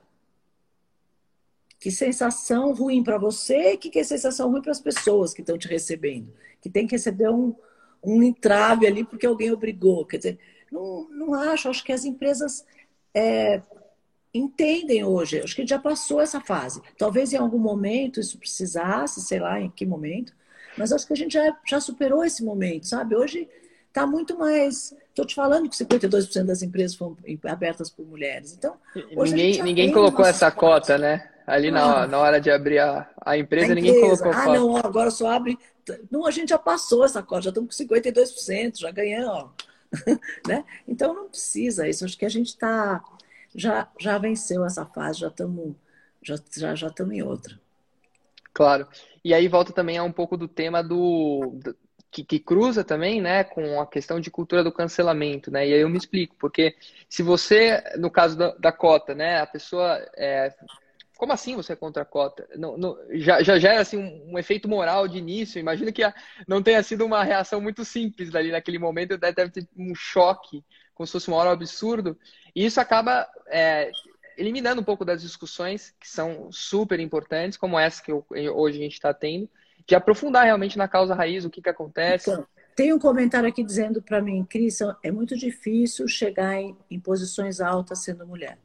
[1.79, 5.57] Que sensação ruim para você que, que é sensação ruim para as pessoas que estão
[5.57, 6.35] te recebendo.
[6.61, 7.55] Que tem que receber um,
[8.03, 10.05] um entrave ali porque alguém obrigou.
[10.05, 10.39] Quer dizer,
[10.73, 11.69] não, não acho.
[11.69, 12.67] Acho que as empresas
[13.15, 13.63] é,
[14.37, 15.41] entendem hoje.
[15.41, 16.83] Acho que já passou essa fase.
[16.97, 20.33] Talvez em algum momento isso precisasse, sei lá em que momento.
[20.77, 23.17] Mas acho que a gente já, já superou esse momento, sabe?
[23.17, 23.49] Hoje
[23.89, 24.95] está muito mais.
[25.09, 28.53] Estou te falando que 52% das empresas foram abertas por mulheres.
[28.53, 31.31] Então, ninguém, ninguém colocou essa cota, né?
[31.47, 34.51] Ali ah, na, na hora de abrir a, a, empresa, a ninguém colocou ah, cota.
[34.51, 35.59] Ah, não, agora só abre.
[36.11, 39.51] Não, a gente já passou essa cota, já estamos com 52%, já ganhamos.
[40.47, 40.65] né?
[40.87, 42.05] Então não precisa isso.
[42.05, 43.03] Acho que a gente está
[43.57, 45.75] já, já venceu essa fase, já estamos
[46.23, 47.59] já, já, já em outra.
[48.53, 48.87] Claro.
[49.25, 51.77] E aí volta também a um pouco do tema do, do
[52.11, 55.69] que, que, cruza também, né, com a questão de cultura do cancelamento, né?
[55.69, 56.75] E aí eu me explico, porque
[57.09, 60.55] se você, no caso da, da cota, né, a pessoa é,
[61.17, 62.47] como assim você é contra a cota?
[62.57, 65.59] Não, não, já, já gera assim, um, um, efeito moral de início.
[65.59, 66.15] Imagina que a,
[66.47, 71.07] não tenha sido uma reação muito simples ali naquele momento, deve ter um choque, como
[71.07, 72.19] se fosse um hora absurdo.
[72.55, 73.91] E isso acaba é,
[74.37, 78.83] eliminando um pouco das discussões que são super importantes, como essa que eu, hoje a
[78.83, 79.49] gente está tendo,
[79.87, 82.31] de aprofundar realmente na causa raiz, o que, que acontece.
[82.31, 87.01] Então, tem um comentário aqui dizendo para mim, Cris, é muito difícil chegar em, em,
[87.01, 88.59] posições altas sendo mulher.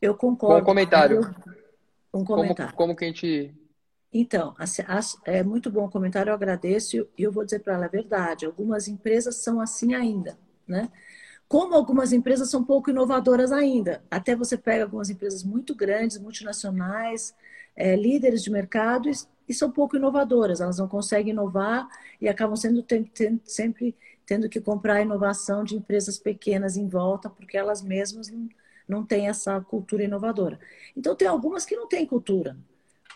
[0.00, 0.60] Eu concordo.
[0.60, 1.20] Bom comentário.
[2.14, 2.72] Um comentário.
[2.74, 3.52] Como, como que a gente.
[4.12, 4.54] Então,
[5.24, 8.46] é muito bom o comentário, eu agradeço e eu vou dizer para ela a verdade.
[8.46, 10.88] Algumas empresas são assim ainda, né?
[11.48, 14.04] Como algumas empresas são pouco inovadoras ainda.
[14.08, 17.34] Até você pega algumas empresas muito grandes, multinacionais,
[17.76, 19.12] é, líderes de mercado e,
[19.48, 20.60] e, são pouco inovadoras.
[20.60, 21.88] Elas não conseguem inovar
[22.20, 26.88] e acabam sendo tem, tem, sempre tendo que comprar a inovação de empresas pequenas em
[26.88, 28.48] volta, porque elas mesmas não,
[28.86, 30.58] não têm essa cultura inovadora.
[30.96, 32.56] Então, tem algumas que não têm cultura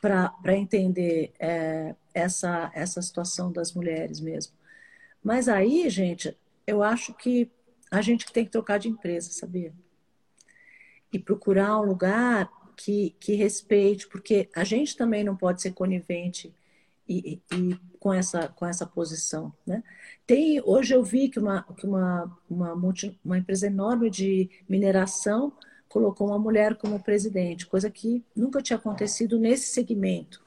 [0.01, 4.53] para entender é, essa, essa situação das mulheres mesmo.
[5.23, 7.51] Mas aí, gente, eu acho que
[7.91, 9.73] a gente tem que trocar de empresa, sabia?
[11.13, 16.55] E procurar um lugar que, que respeite, porque a gente também não pode ser conivente
[17.09, 19.53] e, e, com, essa, com essa posição.
[19.67, 19.83] Né?
[20.27, 25.53] Tem, hoje eu vi que, uma, que uma, uma, multi, uma empresa enorme de mineração
[25.89, 30.45] colocou uma mulher como presidente, coisa que nunca tinha acontecido nesse segmento.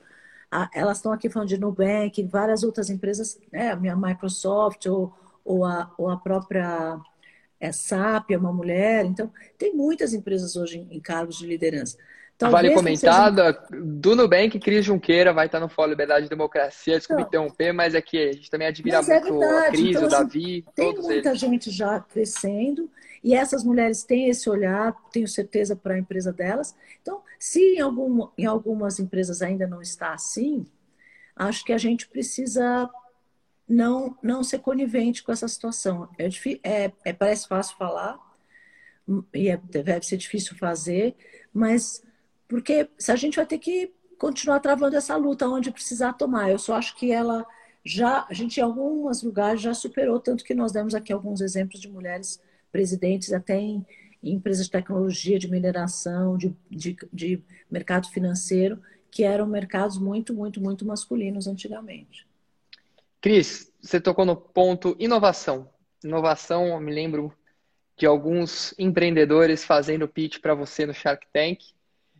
[0.73, 5.11] elas estão aqui falando de Nubank, várias outras empresas, né, a Microsoft ou,
[5.43, 7.01] ou, a, ou a própria
[7.59, 9.05] é SAP, é uma mulher.
[9.05, 11.97] Então, tem muitas empresas hoje em, em cargos de liderança.
[12.41, 13.61] Talvez vale comentar, seja...
[13.71, 17.93] do Nubank, Cris Junqueira vai estar no Fórum Liberdade e Democracia, desculpe então, interromper, mas
[17.93, 20.65] é que a gente também admira é muito é a Cris, então, o assim, Davi,
[20.75, 21.39] Tem muita eles.
[21.39, 22.89] gente já crescendo
[23.23, 26.75] e essas mulheres têm esse olhar, tenho certeza, para a empresa delas.
[27.01, 30.65] Então, se em, algum, em algumas empresas ainda não está assim,
[31.35, 32.89] acho que a gente precisa
[33.69, 36.09] não, não ser conivente com essa situação.
[36.17, 36.27] É,
[36.63, 38.17] é, é parece fácil falar,
[39.33, 41.15] e é, deve ser difícil fazer,
[41.53, 42.03] mas
[42.51, 46.51] porque se a gente vai ter que continuar travando essa luta onde precisar tomar.
[46.51, 47.47] Eu só acho que ela
[47.83, 51.79] já, a gente em alguns lugares já superou, tanto que nós demos aqui alguns exemplos
[51.79, 53.85] de mulheres presidentes até em,
[54.21, 60.33] em empresas de tecnologia, de mineração, de, de, de mercado financeiro, que eram mercados muito,
[60.33, 62.27] muito, muito masculinos antigamente.
[63.21, 65.69] Cris, você tocou no ponto inovação.
[66.03, 67.33] Inovação, eu me lembro
[67.95, 71.61] de alguns empreendedores fazendo pitch para você no Shark Tank.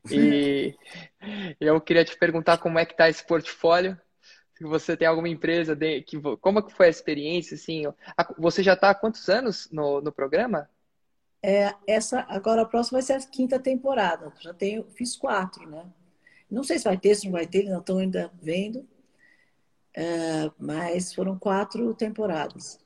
[0.09, 0.75] E
[1.59, 3.99] eu queria te perguntar como é que está esse portfólio.
[4.55, 7.83] Se você tem alguma empresa de, que como que foi a experiência assim?
[8.37, 10.69] Você já está há quantos anos no, no programa?
[11.43, 14.31] É, essa agora a próxima vai ser a quinta temporada.
[14.39, 15.85] Já tenho, fiz quatro, né?
[16.49, 18.87] Não sei se vai ter, se não vai ter, eles não estão ainda vendo.
[19.93, 22.79] É, mas foram quatro temporadas.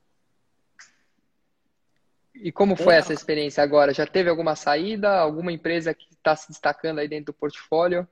[2.34, 3.94] E como foi essa experiência agora?
[3.94, 5.10] Já teve alguma saída?
[5.10, 8.08] Alguma empresa que está se destacando aí dentro do portfólio?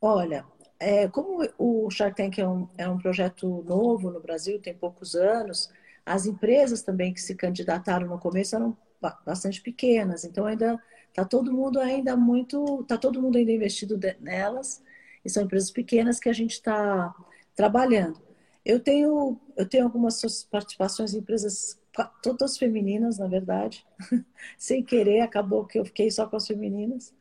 [0.00, 0.44] Olha,
[0.80, 5.14] é, como o Shark Tank é um, é um projeto novo no Brasil, tem poucos
[5.14, 5.70] anos,
[6.04, 8.76] as empresas também que se candidataram no começo eram
[9.24, 14.82] bastante pequenas, então ainda está todo mundo ainda muito, está todo mundo ainda investido nelas,
[15.24, 17.14] e são empresas pequenas que a gente está
[17.54, 18.20] trabalhando.
[18.64, 21.80] Eu tenho, eu tenho algumas participações em empresas,
[22.22, 23.86] todas femininas, na verdade.
[24.58, 27.12] Sem querer, acabou que eu fiquei só com as femininas.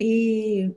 [0.00, 0.74] E,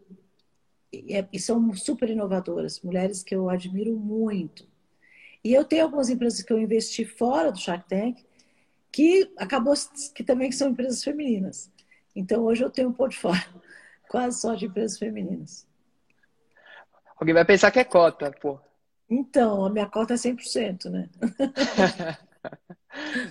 [0.91, 4.67] e, é, e são super inovadoras, mulheres que eu admiro muito.
[5.43, 8.23] E eu tenho algumas empresas que eu investi fora do Shark Tank,
[8.91, 9.73] que acabou
[10.13, 11.71] que também são empresas femininas.
[12.15, 13.61] Então, hoje eu tenho um portfólio
[14.09, 15.65] quase só de empresas femininas.
[17.19, 18.59] Alguém vai pensar que é cota, pô.
[19.09, 21.09] Então, a minha cota é 100%, né?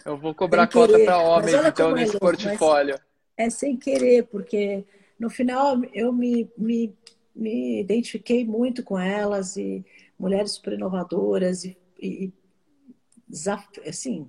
[0.05, 2.99] eu vou cobrar cota para homens, então, é nesse louco, portfólio.
[3.37, 4.85] É sem querer, porque
[5.23, 6.93] no final eu me, me,
[7.33, 9.87] me identifiquei muito com elas e
[10.19, 12.33] mulheres super inovadoras e, e
[13.87, 14.29] assim,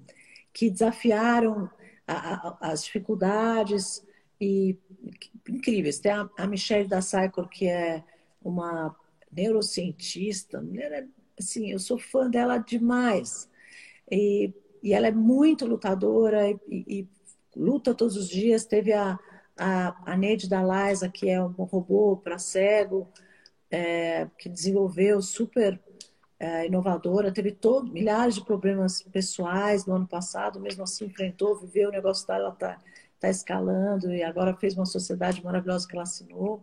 [0.53, 1.67] que desafiaram
[2.08, 4.06] a, a, as dificuldades
[4.39, 4.77] e
[5.49, 5.97] incríveis.
[5.97, 8.03] Tem a, a Michelle da Cycle, que é
[8.39, 8.95] uma
[9.32, 11.08] neurocientista, mulher,
[11.39, 13.49] assim, eu sou fã dela demais.
[14.12, 14.53] E,
[14.84, 17.08] e ela é muito lutadora e, e,
[17.56, 18.63] luta todos os dias.
[18.63, 19.17] Teve a,
[19.57, 23.07] a, a Neide da Liza, que é um robô para cego,
[23.69, 25.79] é, que desenvolveu super
[26.39, 31.89] é, inovadora, teve todo, milhares de problemas pessoais no ano passado, mesmo assim enfrentou, viveu,
[31.89, 32.79] o negócio dela está
[33.19, 36.61] tá escalando e agora fez uma sociedade maravilhosa que ela assinou.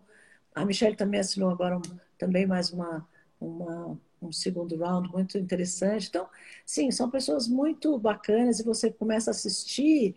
[0.54, 1.82] A Michelle também assinou agora um,
[2.18, 3.08] também mais uma,
[3.40, 6.08] uma, um segundo round muito interessante.
[6.08, 6.28] Então,
[6.66, 10.16] sim, são pessoas muito bacanas e você começa a assistir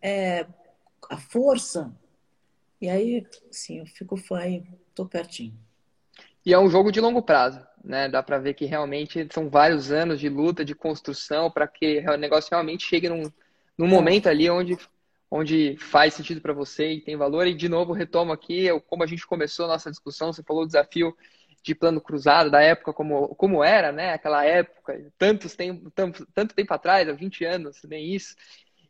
[0.00, 0.46] é,
[1.10, 1.92] a força
[2.82, 5.56] e aí, sim, eu fico fã e tô pertinho.
[6.44, 8.08] E é um jogo de longo prazo, né?
[8.08, 12.16] Dá para ver que realmente são vários anos de luta, de construção, para que o
[12.16, 13.30] negócio realmente chegue num,
[13.78, 14.76] num momento ali onde,
[15.30, 17.46] onde faz sentido para você e tem valor.
[17.46, 20.66] E, de novo, retomo aqui, como a gente começou a nossa discussão, você falou o
[20.66, 21.16] desafio
[21.62, 24.12] de plano cruzado, da época como, como era, né?
[24.12, 28.34] Aquela época, tantos tempo, tanto, tanto tempo atrás, há 20 anos, nem isso.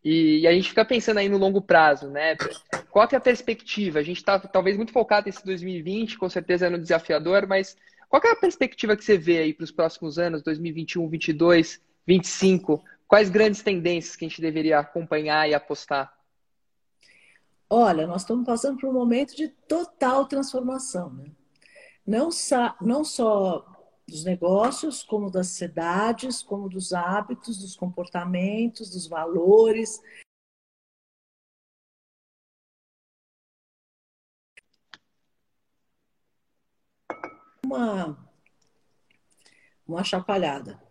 [0.05, 2.37] E, e, a gente fica pensando aí no longo prazo, né?
[2.91, 4.01] Qual que é a perspectiva?
[4.01, 7.77] A gente está talvez muito focado nesse 2020, com certeza é no desafiador, mas
[8.09, 11.81] qual que é a perspectiva que você vê aí para os próximos anos, 2021, 2022,
[12.07, 12.85] 2025?
[13.07, 16.13] Quais grandes tendências que a gente deveria acompanhar e apostar?
[17.71, 21.31] Olha, nós estamos passando por um momento de total transformação, né?
[22.07, 22.29] Não,
[22.81, 23.72] não só
[24.07, 30.01] dos negócios, como das cidades, como dos hábitos, dos comportamentos, dos valores.
[37.65, 38.19] Uma,
[39.87, 40.83] uma chapalhada.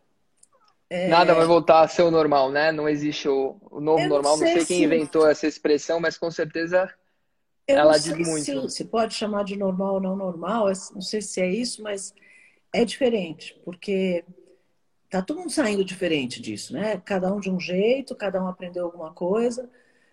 [0.90, 1.08] É...
[1.08, 2.72] Nada vai voltar a ser o normal, né?
[2.72, 4.34] Não existe o, o novo normal.
[4.34, 4.84] Não sei, não sei quem se...
[4.84, 6.94] inventou essa expressão, mas com certeza
[7.68, 8.70] Eu ela diz muito.
[8.70, 12.14] Se, se pode chamar de normal ou não normal, não sei se é isso, mas
[12.74, 14.24] é diferente, porque
[15.10, 16.98] tá todo mundo saindo diferente disso, né?
[17.02, 19.70] Cada um de um jeito, cada um aprendeu alguma coisa,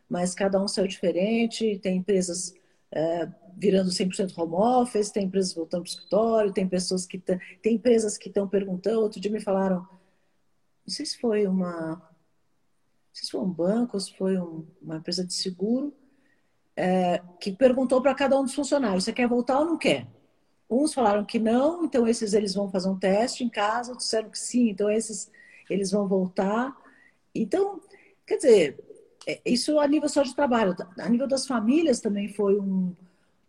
[0.09, 1.79] mas cada um saiu diferente.
[1.79, 2.55] Tem empresas
[2.90, 7.75] é, virando 100% home office, tem empresas voltando para o escritório, tem pessoas que tem
[7.75, 9.01] empresas que estão perguntando.
[9.01, 9.87] Outro dia me falaram,
[10.87, 12.03] não sei se foi uma, não
[13.12, 15.94] sei se foi um banco ou se foi um, uma empresa de seguro,
[16.75, 20.07] é, que perguntou para cada um dos funcionários: você quer voltar ou não quer?
[20.70, 24.38] Uns falaram que não, então esses eles vão fazer um teste em casa, disseram que
[24.38, 25.31] sim, então esses
[25.70, 26.76] eles vão voltar.
[27.35, 27.81] Então,
[28.26, 28.85] quer dizer,
[29.26, 30.74] é, isso a nível só de trabalho.
[30.98, 32.94] A nível das famílias também foi um,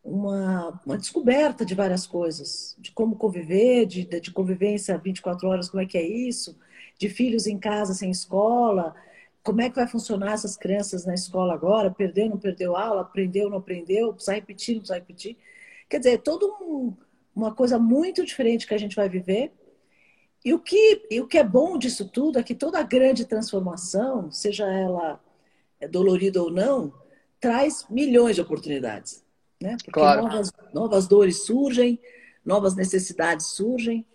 [0.04, 5.82] uma, uma descoberta de várias coisas, de como conviver, de, de convivência 24 horas, como
[5.82, 6.58] é que é isso,
[6.98, 8.96] de filhos em casa sem escola,
[9.44, 13.50] como é que vai funcionar essas crianças na escola agora, perdeu, não perdeu aula, aprendeu,
[13.50, 15.38] não aprendeu, precisa repetir, não precisa repetir.
[15.90, 16.94] Quer dizer, todo um,
[17.40, 19.52] uma coisa muito diferente que a gente vai viver.
[20.44, 24.32] E o que, e o que é bom disso tudo é que toda grande transformação,
[24.32, 25.20] seja ela
[25.90, 26.94] dolorida ou não,
[27.40, 29.24] traz milhões de oportunidades.
[29.62, 29.76] Né?
[29.78, 30.24] Porque claro.
[30.24, 32.00] novas, novas dores surgem,
[32.46, 34.06] novas necessidades surgem.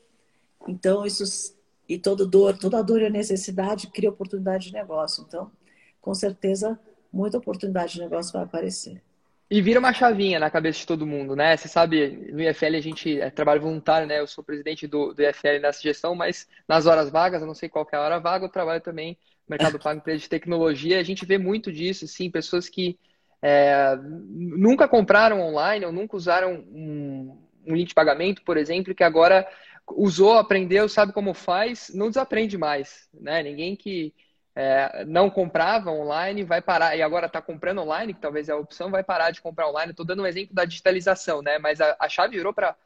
[0.67, 1.55] Então, isso.
[1.87, 5.23] E toda dor, toda dor e necessidade cria oportunidade de negócio.
[5.29, 5.53] Então,
[6.01, 6.81] com certeza,
[7.13, 9.04] muita oportunidade de negócio vai aparecer.
[9.51, 11.57] E vira uma chavinha na cabeça de todo mundo, né?
[11.57, 14.19] Você sabe, no IFL a gente é trabalho voluntário, né?
[14.21, 17.69] Eu sou presidente do, do IFL nessa gestão, mas nas horas vagas, eu não sei
[17.69, 20.99] qual é a hora vaga, eu trabalho também no mercado pago, empresa de tecnologia.
[20.99, 22.99] A gente vê muito disso, sim, pessoas que
[23.43, 29.05] é, nunca compraram online ou nunca usaram um, um link de pagamento, por exemplo, que
[29.05, 29.47] agora
[29.87, 33.43] usou, aprendeu, sabe como faz, não desaprende mais, né?
[33.43, 34.15] Ninguém que
[34.57, 38.57] é, não comprava online, vai parar, e agora está comprando online, que talvez é a
[38.57, 39.91] opção, vai parar de comprar online.
[39.91, 41.59] Estou dando um exemplo da digitalização, né?
[41.59, 42.77] Mas a, a chave virou para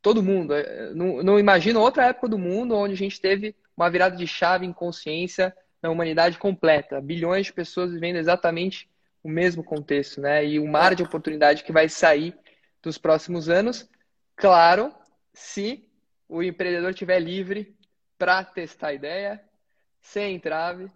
[0.00, 0.54] todo mundo.
[0.54, 4.26] É, não, não imagino outra época do mundo onde a gente teve uma virada de
[4.26, 7.00] chave em consciência na humanidade completa.
[7.00, 8.88] Bilhões de pessoas vivendo exatamente
[9.22, 10.44] o mesmo contexto, né?
[10.44, 12.34] E o mar de oportunidade que vai sair
[12.82, 13.88] dos próximos anos,
[14.34, 14.94] claro,
[15.34, 15.86] se
[16.26, 17.76] o empreendedor estiver livre
[18.16, 19.42] para testar a ideia,
[20.00, 20.90] sem entrave,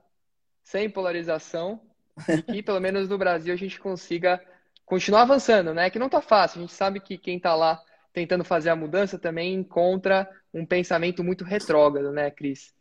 [0.64, 1.80] sem polarização,
[2.28, 4.42] e que pelo menos no Brasil a gente consiga
[4.84, 5.90] continuar avançando, né?
[5.90, 6.58] Que não tá fácil.
[6.58, 7.80] A gente sabe que quem tá lá
[8.12, 12.74] tentando fazer a mudança também encontra um pensamento muito retrógrado, né, Cris?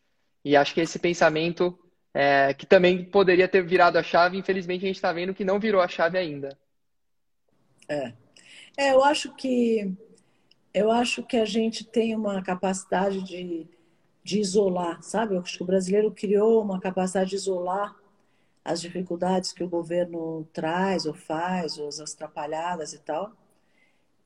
[0.45, 1.77] E acho que esse pensamento
[2.13, 5.59] é, que também poderia ter virado a chave, infelizmente a gente está vendo que não
[5.59, 6.57] virou a chave ainda.
[7.89, 8.13] É.
[8.77, 9.93] é, eu acho que
[10.73, 13.67] eu acho que a gente tem uma capacidade de,
[14.23, 15.35] de isolar, sabe?
[15.35, 17.95] Eu acho que o brasileiro criou uma capacidade de isolar
[18.63, 23.33] as dificuldades que o governo traz ou faz, ou as atrapalhadas e tal,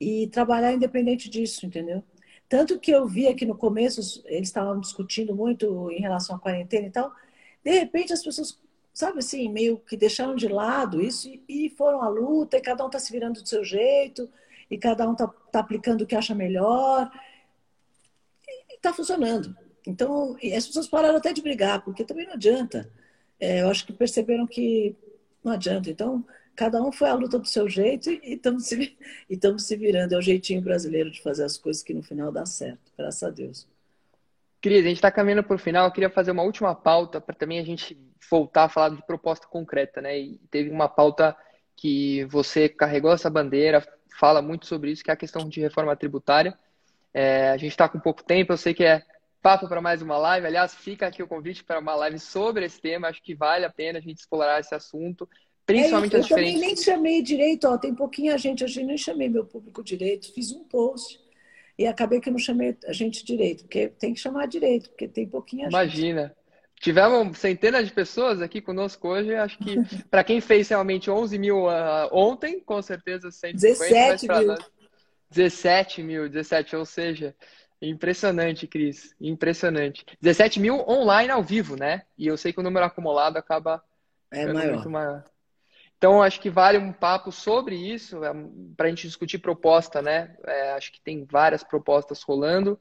[0.00, 2.04] e trabalhar independente disso, entendeu?
[2.48, 6.86] Tanto que eu vi aqui no começo, eles estavam discutindo muito em relação à quarentena
[6.86, 7.12] e tal,
[7.64, 8.58] de repente as pessoas,
[8.94, 12.86] sabe assim, meio que deixaram de lado isso e foram à luta, e cada um
[12.86, 14.30] está se virando do seu jeito,
[14.70, 17.10] e cada um está tá aplicando o que acha melhor,
[18.46, 19.54] e está funcionando.
[19.86, 22.90] Então, as pessoas pararam até de brigar, porque também não adianta.
[23.40, 24.94] É, eu acho que perceberam que
[25.42, 25.90] não adianta.
[25.90, 26.24] Então,
[26.54, 28.96] cada um foi à luta do seu jeito e estamos se,
[29.58, 30.14] se virando.
[30.14, 33.30] É o jeitinho brasileiro de fazer as coisas que no final dá certo, graças a
[33.30, 33.66] Deus.
[34.60, 35.86] Cris, a gente está caminhando para o final.
[35.86, 37.96] Eu queria fazer uma última pauta para também a gente
[38.28, 40.18] voltar a falar de proposta concreta, né?
[40.18, 41.36] E teve uma pauta
[41.76, 43.86] que você carregou essa bandeira,
[44.18, 46.58] fala muito sobre isso, que é a questão de reforma tributária.
[47.14, 49.04] É, a gente está com pouco tempo, eu sei que é
[49.42, 50.46] papo para mais uma live.
[50.46, 53.08] Aliás, fica aqui o convite para uma live sobre esse tema.
[53.08, 55.28] Acho que vale a pena a gente explorar esse assunto.
[55.64, 56.60] Principalmente é, eu as diferentes.
[56.60, 60.64] Nem chamei direito, ó, tem pouquinha gente, eu nem chamei meu público direito, fiz um
[60.64, 61.20] post
[61.78, 65.28] e acabei que não chamei a gente direito, porque tem que chamar direito, porque tem
[65.28, 65.90] pouquinha Imagina.
[65.90, 66.10] gente.
[66.10, 66.36] Imagina.
[66.80, 69.34] Tivemos centenas de pessoas aqui conosco hoje.
[69.34, 69.76] Acho que
[70.10, 73.84] para quem fez realmente 11 mil uh, ontem, com certeza 150.
[73.84, 74.46] 17 mil.
[74.46, 74.70] Nós,
[75.30, 77.34] 17 mil, 17, ou seja,
[77.80, 79.14] impressionante, Cris.
[79.20, 80.04] Impressionante.
[80.20, 82.02] 17 mil online ao vivo, né?
[82.16, 83.82] E eu sei que o número acumulado acaba
[84.30, 84.74] é maior.
[84.74, 85.24] muito maior.
[85.96, 88.32] Então, acho que vale um papo sobre isso, é,
[88.76, 90.36] para a gente discutir proposta, né?
[90.46, 92.78] É, acho que tem várias propostas rolando.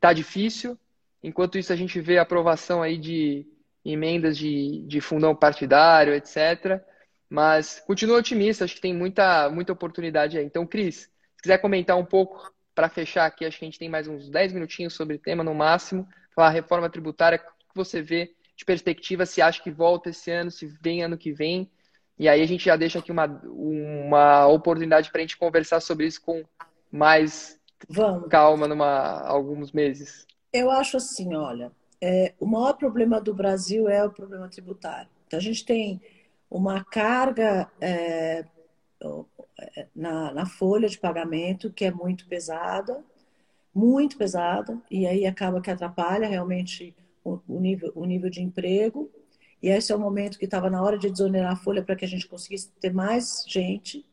[0.00, 0.78] Tá difícil.
[1.22, 3.46] Enquanto isso, a gente vê a aprovação aí de
[3.84, 6.82] emendas de, de fundão partidário, etc.
[7.28, 10.44] Mas continuo otimista, acho que tem muita, muita oportunidade aí.
[10.44, 13.88] Então, Cris, se quiser comentar um pouco para fechar aqui, acho que a gente tem
[13.88, 16.06] mais uns 10 minutinhos sobre o tema no máximo.
[16.32, 20.50] Falar reforma tributária, o que você vê de perspectiva, se acha que volta esse ano,
[20.50, 21.68] se vem ano que vem
[22.18, 26.06] e aí a gente já deixa aqui uma, uma oportunidade para a gente conversar sobre
[26.06, 26.42] isso com
[26.90, 28.28] mais Vamos.
[28.28, 30.26] calma numa alguns meses.
[30.52, 31.70] Eu acho assim, olha,
[32.00, 35.10] é, o maior problema do Brasil é o problema tributário.
[35.26, 36.00] Então a gente tem
[36.50, 38.46] uma carga é,
[39.94, 43.02] na, na folha de pagamento que é muito pesada,
[43.74, 49.10] muito pesada, e aí acaba que atrapalha realmente o, o nível, o nível de emprego.
[49.62, 52.04] E esse é o momento que estava na hora de desonerar a folha para que
[52.04, 54.04] a gente conseguisse ter mais gente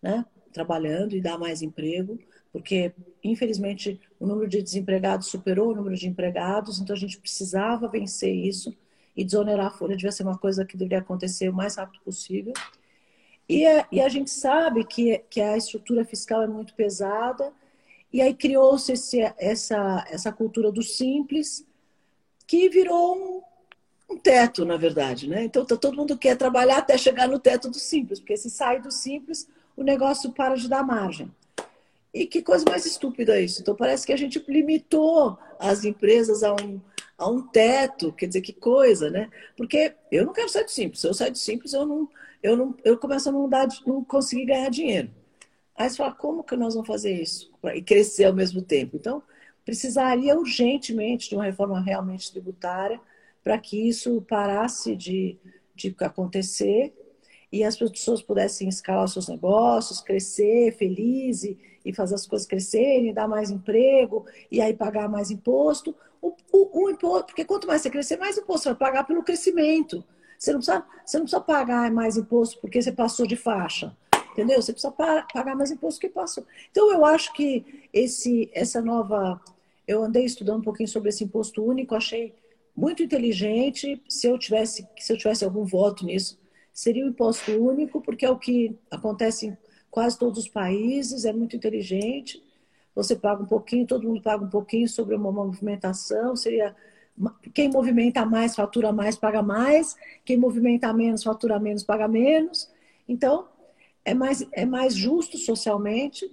[0.00, 2.18] né, trabalhando e dar mais emprego,
[2.52, 2.92] porque,
[3.24, 8.34] infelizmente, o número de desempregados superou o número de empregados, então a gente precisava vencer
[8.34, 8.76] isso
[9.16, 12.52] e desonerar a folha devia ser uma coisa que deveria acontecer o mais rápido possível.
[13.48, 17.52] E, é, e a gente sabe que, que a estrutura fiscal é muito pesada,
[18.12, 18.92] e aí criou-se
[19.38, 21.66] essa, essa cultura do simples,
[22.46, 23.42] que virou um
[24.12, 25.44] um teto, na verdade, né?
[25.44, 28.90] Então todo mundo quer trabalhar até chegar no teto do simples, porque se sai do
[28.90, 31.30] simples, o negócio para de dar margem.
[32.12, 33.62] E que coisa mais estúpida isso.
[33.62, 36.78] Então parece que a gente limitou as empresas a um,
[37.16, 39.30] a um teto, quer dizer, que coisa, né?
[39.56, 41.00] Porque eu não quero sair do simples.
[41.00, 42.08] Se eu sair do simples, eu não,
[42.42, 45.10] eu não, eu começo a não dar, não conseguir ganhar dinheiro.
[45.76, 48.96] Aí você fala, como que nós vamos fazer isso e crescer ao mesmo tempo?
[48.96, 49.22] Então
[49.64, 53.00] precisaria urgentemente de uma reforma realmente tributária
[53.42, 55.38] para que isso parasse de,
[55.74, 56.92] de acontecer
[57.50, 62.46] e as pessoas pudessem escalar os seus negócios, crescer feliz e, e fazer as coisas
[62.46, 65.94] crescerem, dar mais emprego e aí pagar mais imposto.
[66.20, 69.22] O, o, o, imposto, porque quanto mais você crescer, mais imposto você vai pagar pelo
[69.22, 70.04] crescimento.
[70.42, 73.96] Você não, precisa, você não precisa pagar mais imposto porque você passou de faixa.
[74.32, 74.60] Entendeu?
[74.60, 76.44] Você precisa pagar mais imposto que passou.
[76.68, 79.40] Então, eu acho que esse, essa nova.
[79.86, 82.34] Eu andei estudando um pouquinho sobre esse imposto único, achei
[82.74, 84.02] muito inteligente.
[84.08, 86.40] Se eu tivesse, se eu tivesse algum voto nisso,
[86.72, 89.58] seria o imposto único, porque é o que acontece em
[89.92, 92.42] quase todos os países, é muito inteligente.
[92.96, 96.74] Você paga um pouquinho, todo mundo paga um pouquinho sobre uma movimentação, seria
[97.54, 102.70] quem movimenta mais fatura mais, paga mais, quem movimenta menos fatura menos, paga menos.
[103.08, 103.48] Então,
[104.04, 106.30] é mais, é mais justo socialmente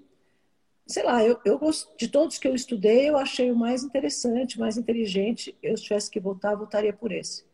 [0.90, 1.60] sei lá, eu, eu
[1.98, 5.56] de todos que eu estudei, eu achei o mais interessante, mais inteligente.
[5.62, 7.46] Eu, se tivesse que votar, votaria por esse.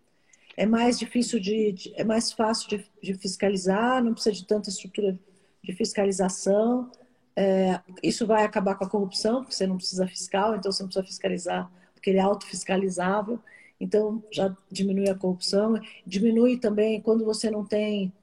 [0.55, 4.69] É mais difícil de, de é mais fácil de, de, fiscalizar, não precisa de tanta
[4.69, 5.19] estrutura
[5.61, 6.89] de fiscalização.
[7.36, 10.88] É, isso vai acabar com a corrupção, porque você não precisa fiscal, então você não
[10.88, 11.69] precisa fiscalizar,
[12.05, 13.39] porque ele é autofiscalizável.
[13.81, 15.81] Então, já diminui a corrupção.
[16.05, 18.13] Diminui também quando você não tem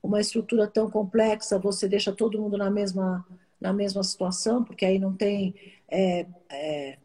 [0.00, 3.26] uma estrutura tão complexa, você deixa todo mundo na mesma,
[3.60, 5.56] na mesma situação, porque aí não tem.
[5.88, 6.98] É, é,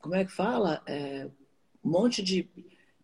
[0.00, 0.82] como é que fala?
[0.84, 1.28] É,
[1.84, 2.48] um monte de,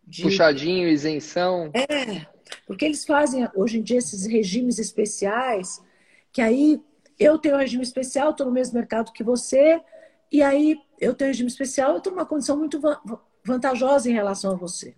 [0.05, 0.23] de.
[0.25, 1.71] Puxadinho, isenção.
[1.73, 2.27] É,
[2.67, 5.81] porque eles fazem hoje em dia esses regimes especiais,
[6.33, 6.83] que aí
[7.21, 9.81] eu tenho um regime especial, estou no mesmo mercado que você,
[10.33, 12.81] e aí eu tenho regime especial, eu estou numa condição muito
[13.45, 14.95] vantajosa em relação a você.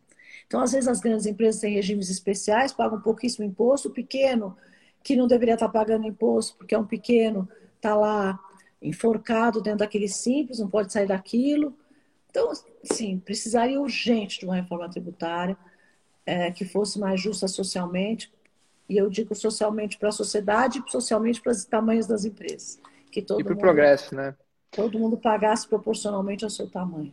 [0.47, 4.57] Então, às vezes, as grandes empresas têm regimes especiais, pagam pouquíssimo imposto, o pequeno,
[5.03, 8.39] que não deveria estar pagando imposto, porque é um pequeno, está lá
[8.81, 11.77] enforcado dentro daquele simples, não pode sair daquilo.
[12.31, 12.53] Então,
[12.85, 15.57] sim, precisaria urgente de uma reforma tributária
[16.25, 18.33] é, que fosse mais justa socialmente,
[18.89, 22.81] e eu digo socialmente para a sociedade e socialmente para os tamanhos das empresas.
[23.11, 24.35] Que todo e para o progresso, né?
[24.77, 27.11] Todo mundo pagasse proporcionalmente ao seu tamanho.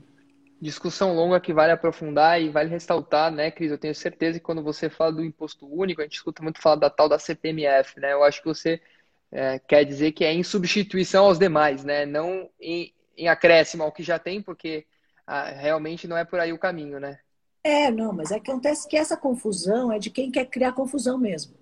[0.61, 3.71] Discussão longa que vale aprofundar e vale ressaltar, né, Cris?
[3.71, 6.75] Eu tenho certeza que quando você fala do imposto único, a gente escuta muito falar
[6.75, 8.13] da tal da CPMF, né?
[8.13, 8.81] Eu acho que você
[9.31, 12.05] é, quer dizer que é em substituição aos demais, né?
[12.05, 14.85] Não em, em acréscimo ao que já tem, porque
[15.25, 17.17] ah, realmente não é por aí o caminho, né?
[17.63, 21.17] É, não, mas é que acontece que essa confusão é de quem quer criar confusão
[21.17, 21.55] mesmo.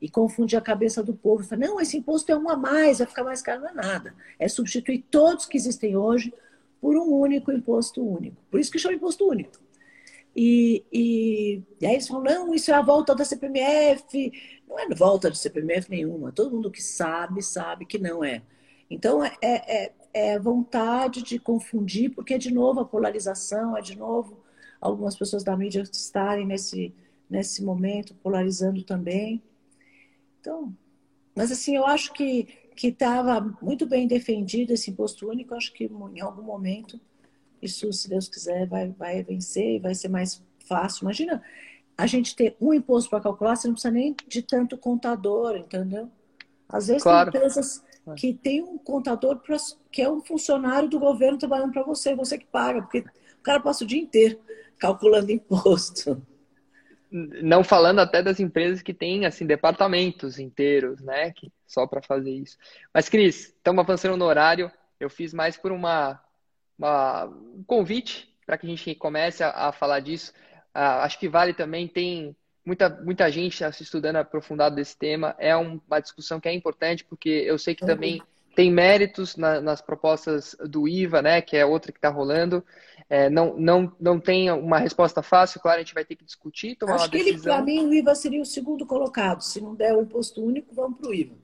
[0.00, 1.42] E confunde a cabeça do povo.
[1.44, 4.14] Fala, não, esse imposto é um a mais, vai ficar mais caro, não é nada.
[4.38, 6.32] É substituir todos que existem hoje
[6.80, 8.36] por um único imposto único.
[8.50, 9.58] Por isso que chama imposto único.
[10.34, 14.32] E, e, e, aí eles falam, não, isso é a volta da CPMF.
[14.68, 16.30] Não é volta de CPMF nenhuma.
[16.30, 18.42] Todo mundo que sabe, sabe que não é.
[18.88, 23.96] Então, é, é, é vontade de confundir, porque é de novo a polarização, é de
[23.96, 24.38] novo
[24.80, 26.94] algumas pessoas da mídia estarem nesse,
[27.28, 29.42] nesse momento polarizando também.
[30.48, 30.74] Então,
[31.36, 35.90] mas assim, eu acho que que estava muito bem defendido esse imposto único, acho que
[36.14, 36.98] em algum momento
[37.60, 41.02] isso, se Deus quiser, vai, vai vencer e vai ser mais fácil.
[41.02, 41.42] Imagina
[41.96, 46.08] a gente ter um imposto para calcular, você não precisa nem de tanto contador, entendeu?
[46.68, 47.32] Às vezes claro.
[47.32, 47.82] tem empresas
[48.16, 49.40] que tem um contador
[49.90, 53.58] que é um funcionário do governo trabalhando para você, você que paga, porque o cara
[53.58, 54.38] passa o dia inteiro
[54.78, 56.22] calculando imposto.
[57.10, 62.30] Não falando até das empresas que têm assim departamentos inteiros, né, que, só para fazer
[62.30, 62.58] isso.
[62.92, 64.70] Mas Cris, estamos avançando no horário.
[65.00, 66.20] Eu fiz mais por uma,
[66.78, 70.32] uma um convite para que a gente comece a, a falar disso.
[70.74, 75.34] Uh, acho que vale também tem muita muita gente estudando aprofundado desse tema.
[75.38, 77.88] É uma discussão que é importante porque eu sei que uhum.
[78.54, 82.64] Tem méritos na, nas propostas do IVA, né, que é outra que está rolando.
[83.08, 86.76] É, não, não, não tem uma resposta fácil, claro, a gente vai ter que discutir,
[86.76, 87.54] tomar Acho uma decisão.
[87.54, 89.42] Para mim, o IVA seria o segundo colocado.
[89.42, 91.34] Se não der o imposto único, vamos para o IVA.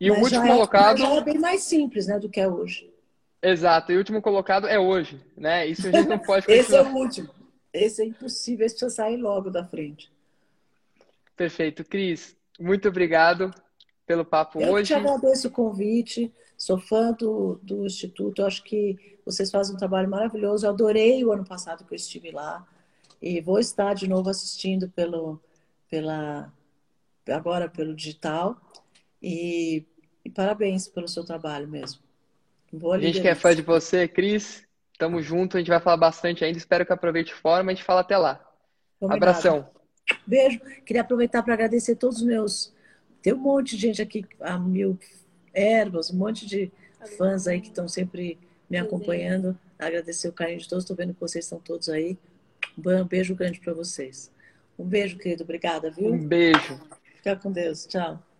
[0.00, 1.02] E Mas o último colocado.
[1.02, 2.92] É, é bem mais simples né, do que é hoje.
[3.40, 5.66] Exato, e o último colocado é hoje, né?
[5.66, 7.28] Isso a gente não pode Esse é o último.
[7.72, 10.10] Esse é impossível, esse precisa sair logo da frente.
[11.36, 11.84] Perfeito.
[11.84, 13.52] Cris, muito obrigado
[14.06, 14.94] pelo papo Eu hoje.
[14.94, 16.32] Eu te agradeço o convite.
[16.56, 20.66] Sou fã do, do Instituto, eu acho que vocês fazem um trabalho maravilhoso.
[20.66, 22.66] Eu adorei o ano passado que eu estive lá
[23.20, 25.40] e vou estar de novo assistindo pelo,
[25.90, 26.52] pela,
[27.28, 28.56] agora pelo digital.
[29.22, 29.84] E,
[30.24, 32.00] e parabéns pelo seu trabalho mesmo.
[32.72, 34.64] Boa a gente que é fã de você, Cris.
[34.98, 36.58] Tamo junto, a gente vai falar bastante ainda.
[36.58, 38.44] Espero que aproveite o fórum, a gente fala até lá.
[39.00, 39.16] Combinado.
[39.16, 39.70] Abração.
[40.26, 40.60] Beijo.
[40.84, 42.72] Queria aproveitar para agradecer todos os meus.
[43.22, 44.98] Tem um monte de gente aqui, a mil
[45.54, 46.70] ervas, um monte de
[47.16, 48.38] fãs aí que estão sempre
[48.68, 49.58] me acompanhando.
[49.78, 50.84] Agradecer o carinho de todos.
[50.84, 52.18] Estou vendo que vocês estão todos aí.
[52.78, 54.30] Um beijo grande para vocês.
[54.78, 55.44] Um beijo, querido.
[55.44, 56.12] Obrigada, viu?
[56.12, 56.80] Um beijo.
[57.16, 57.86] Fica com Deus.
[57.86, 58.33] Tchau.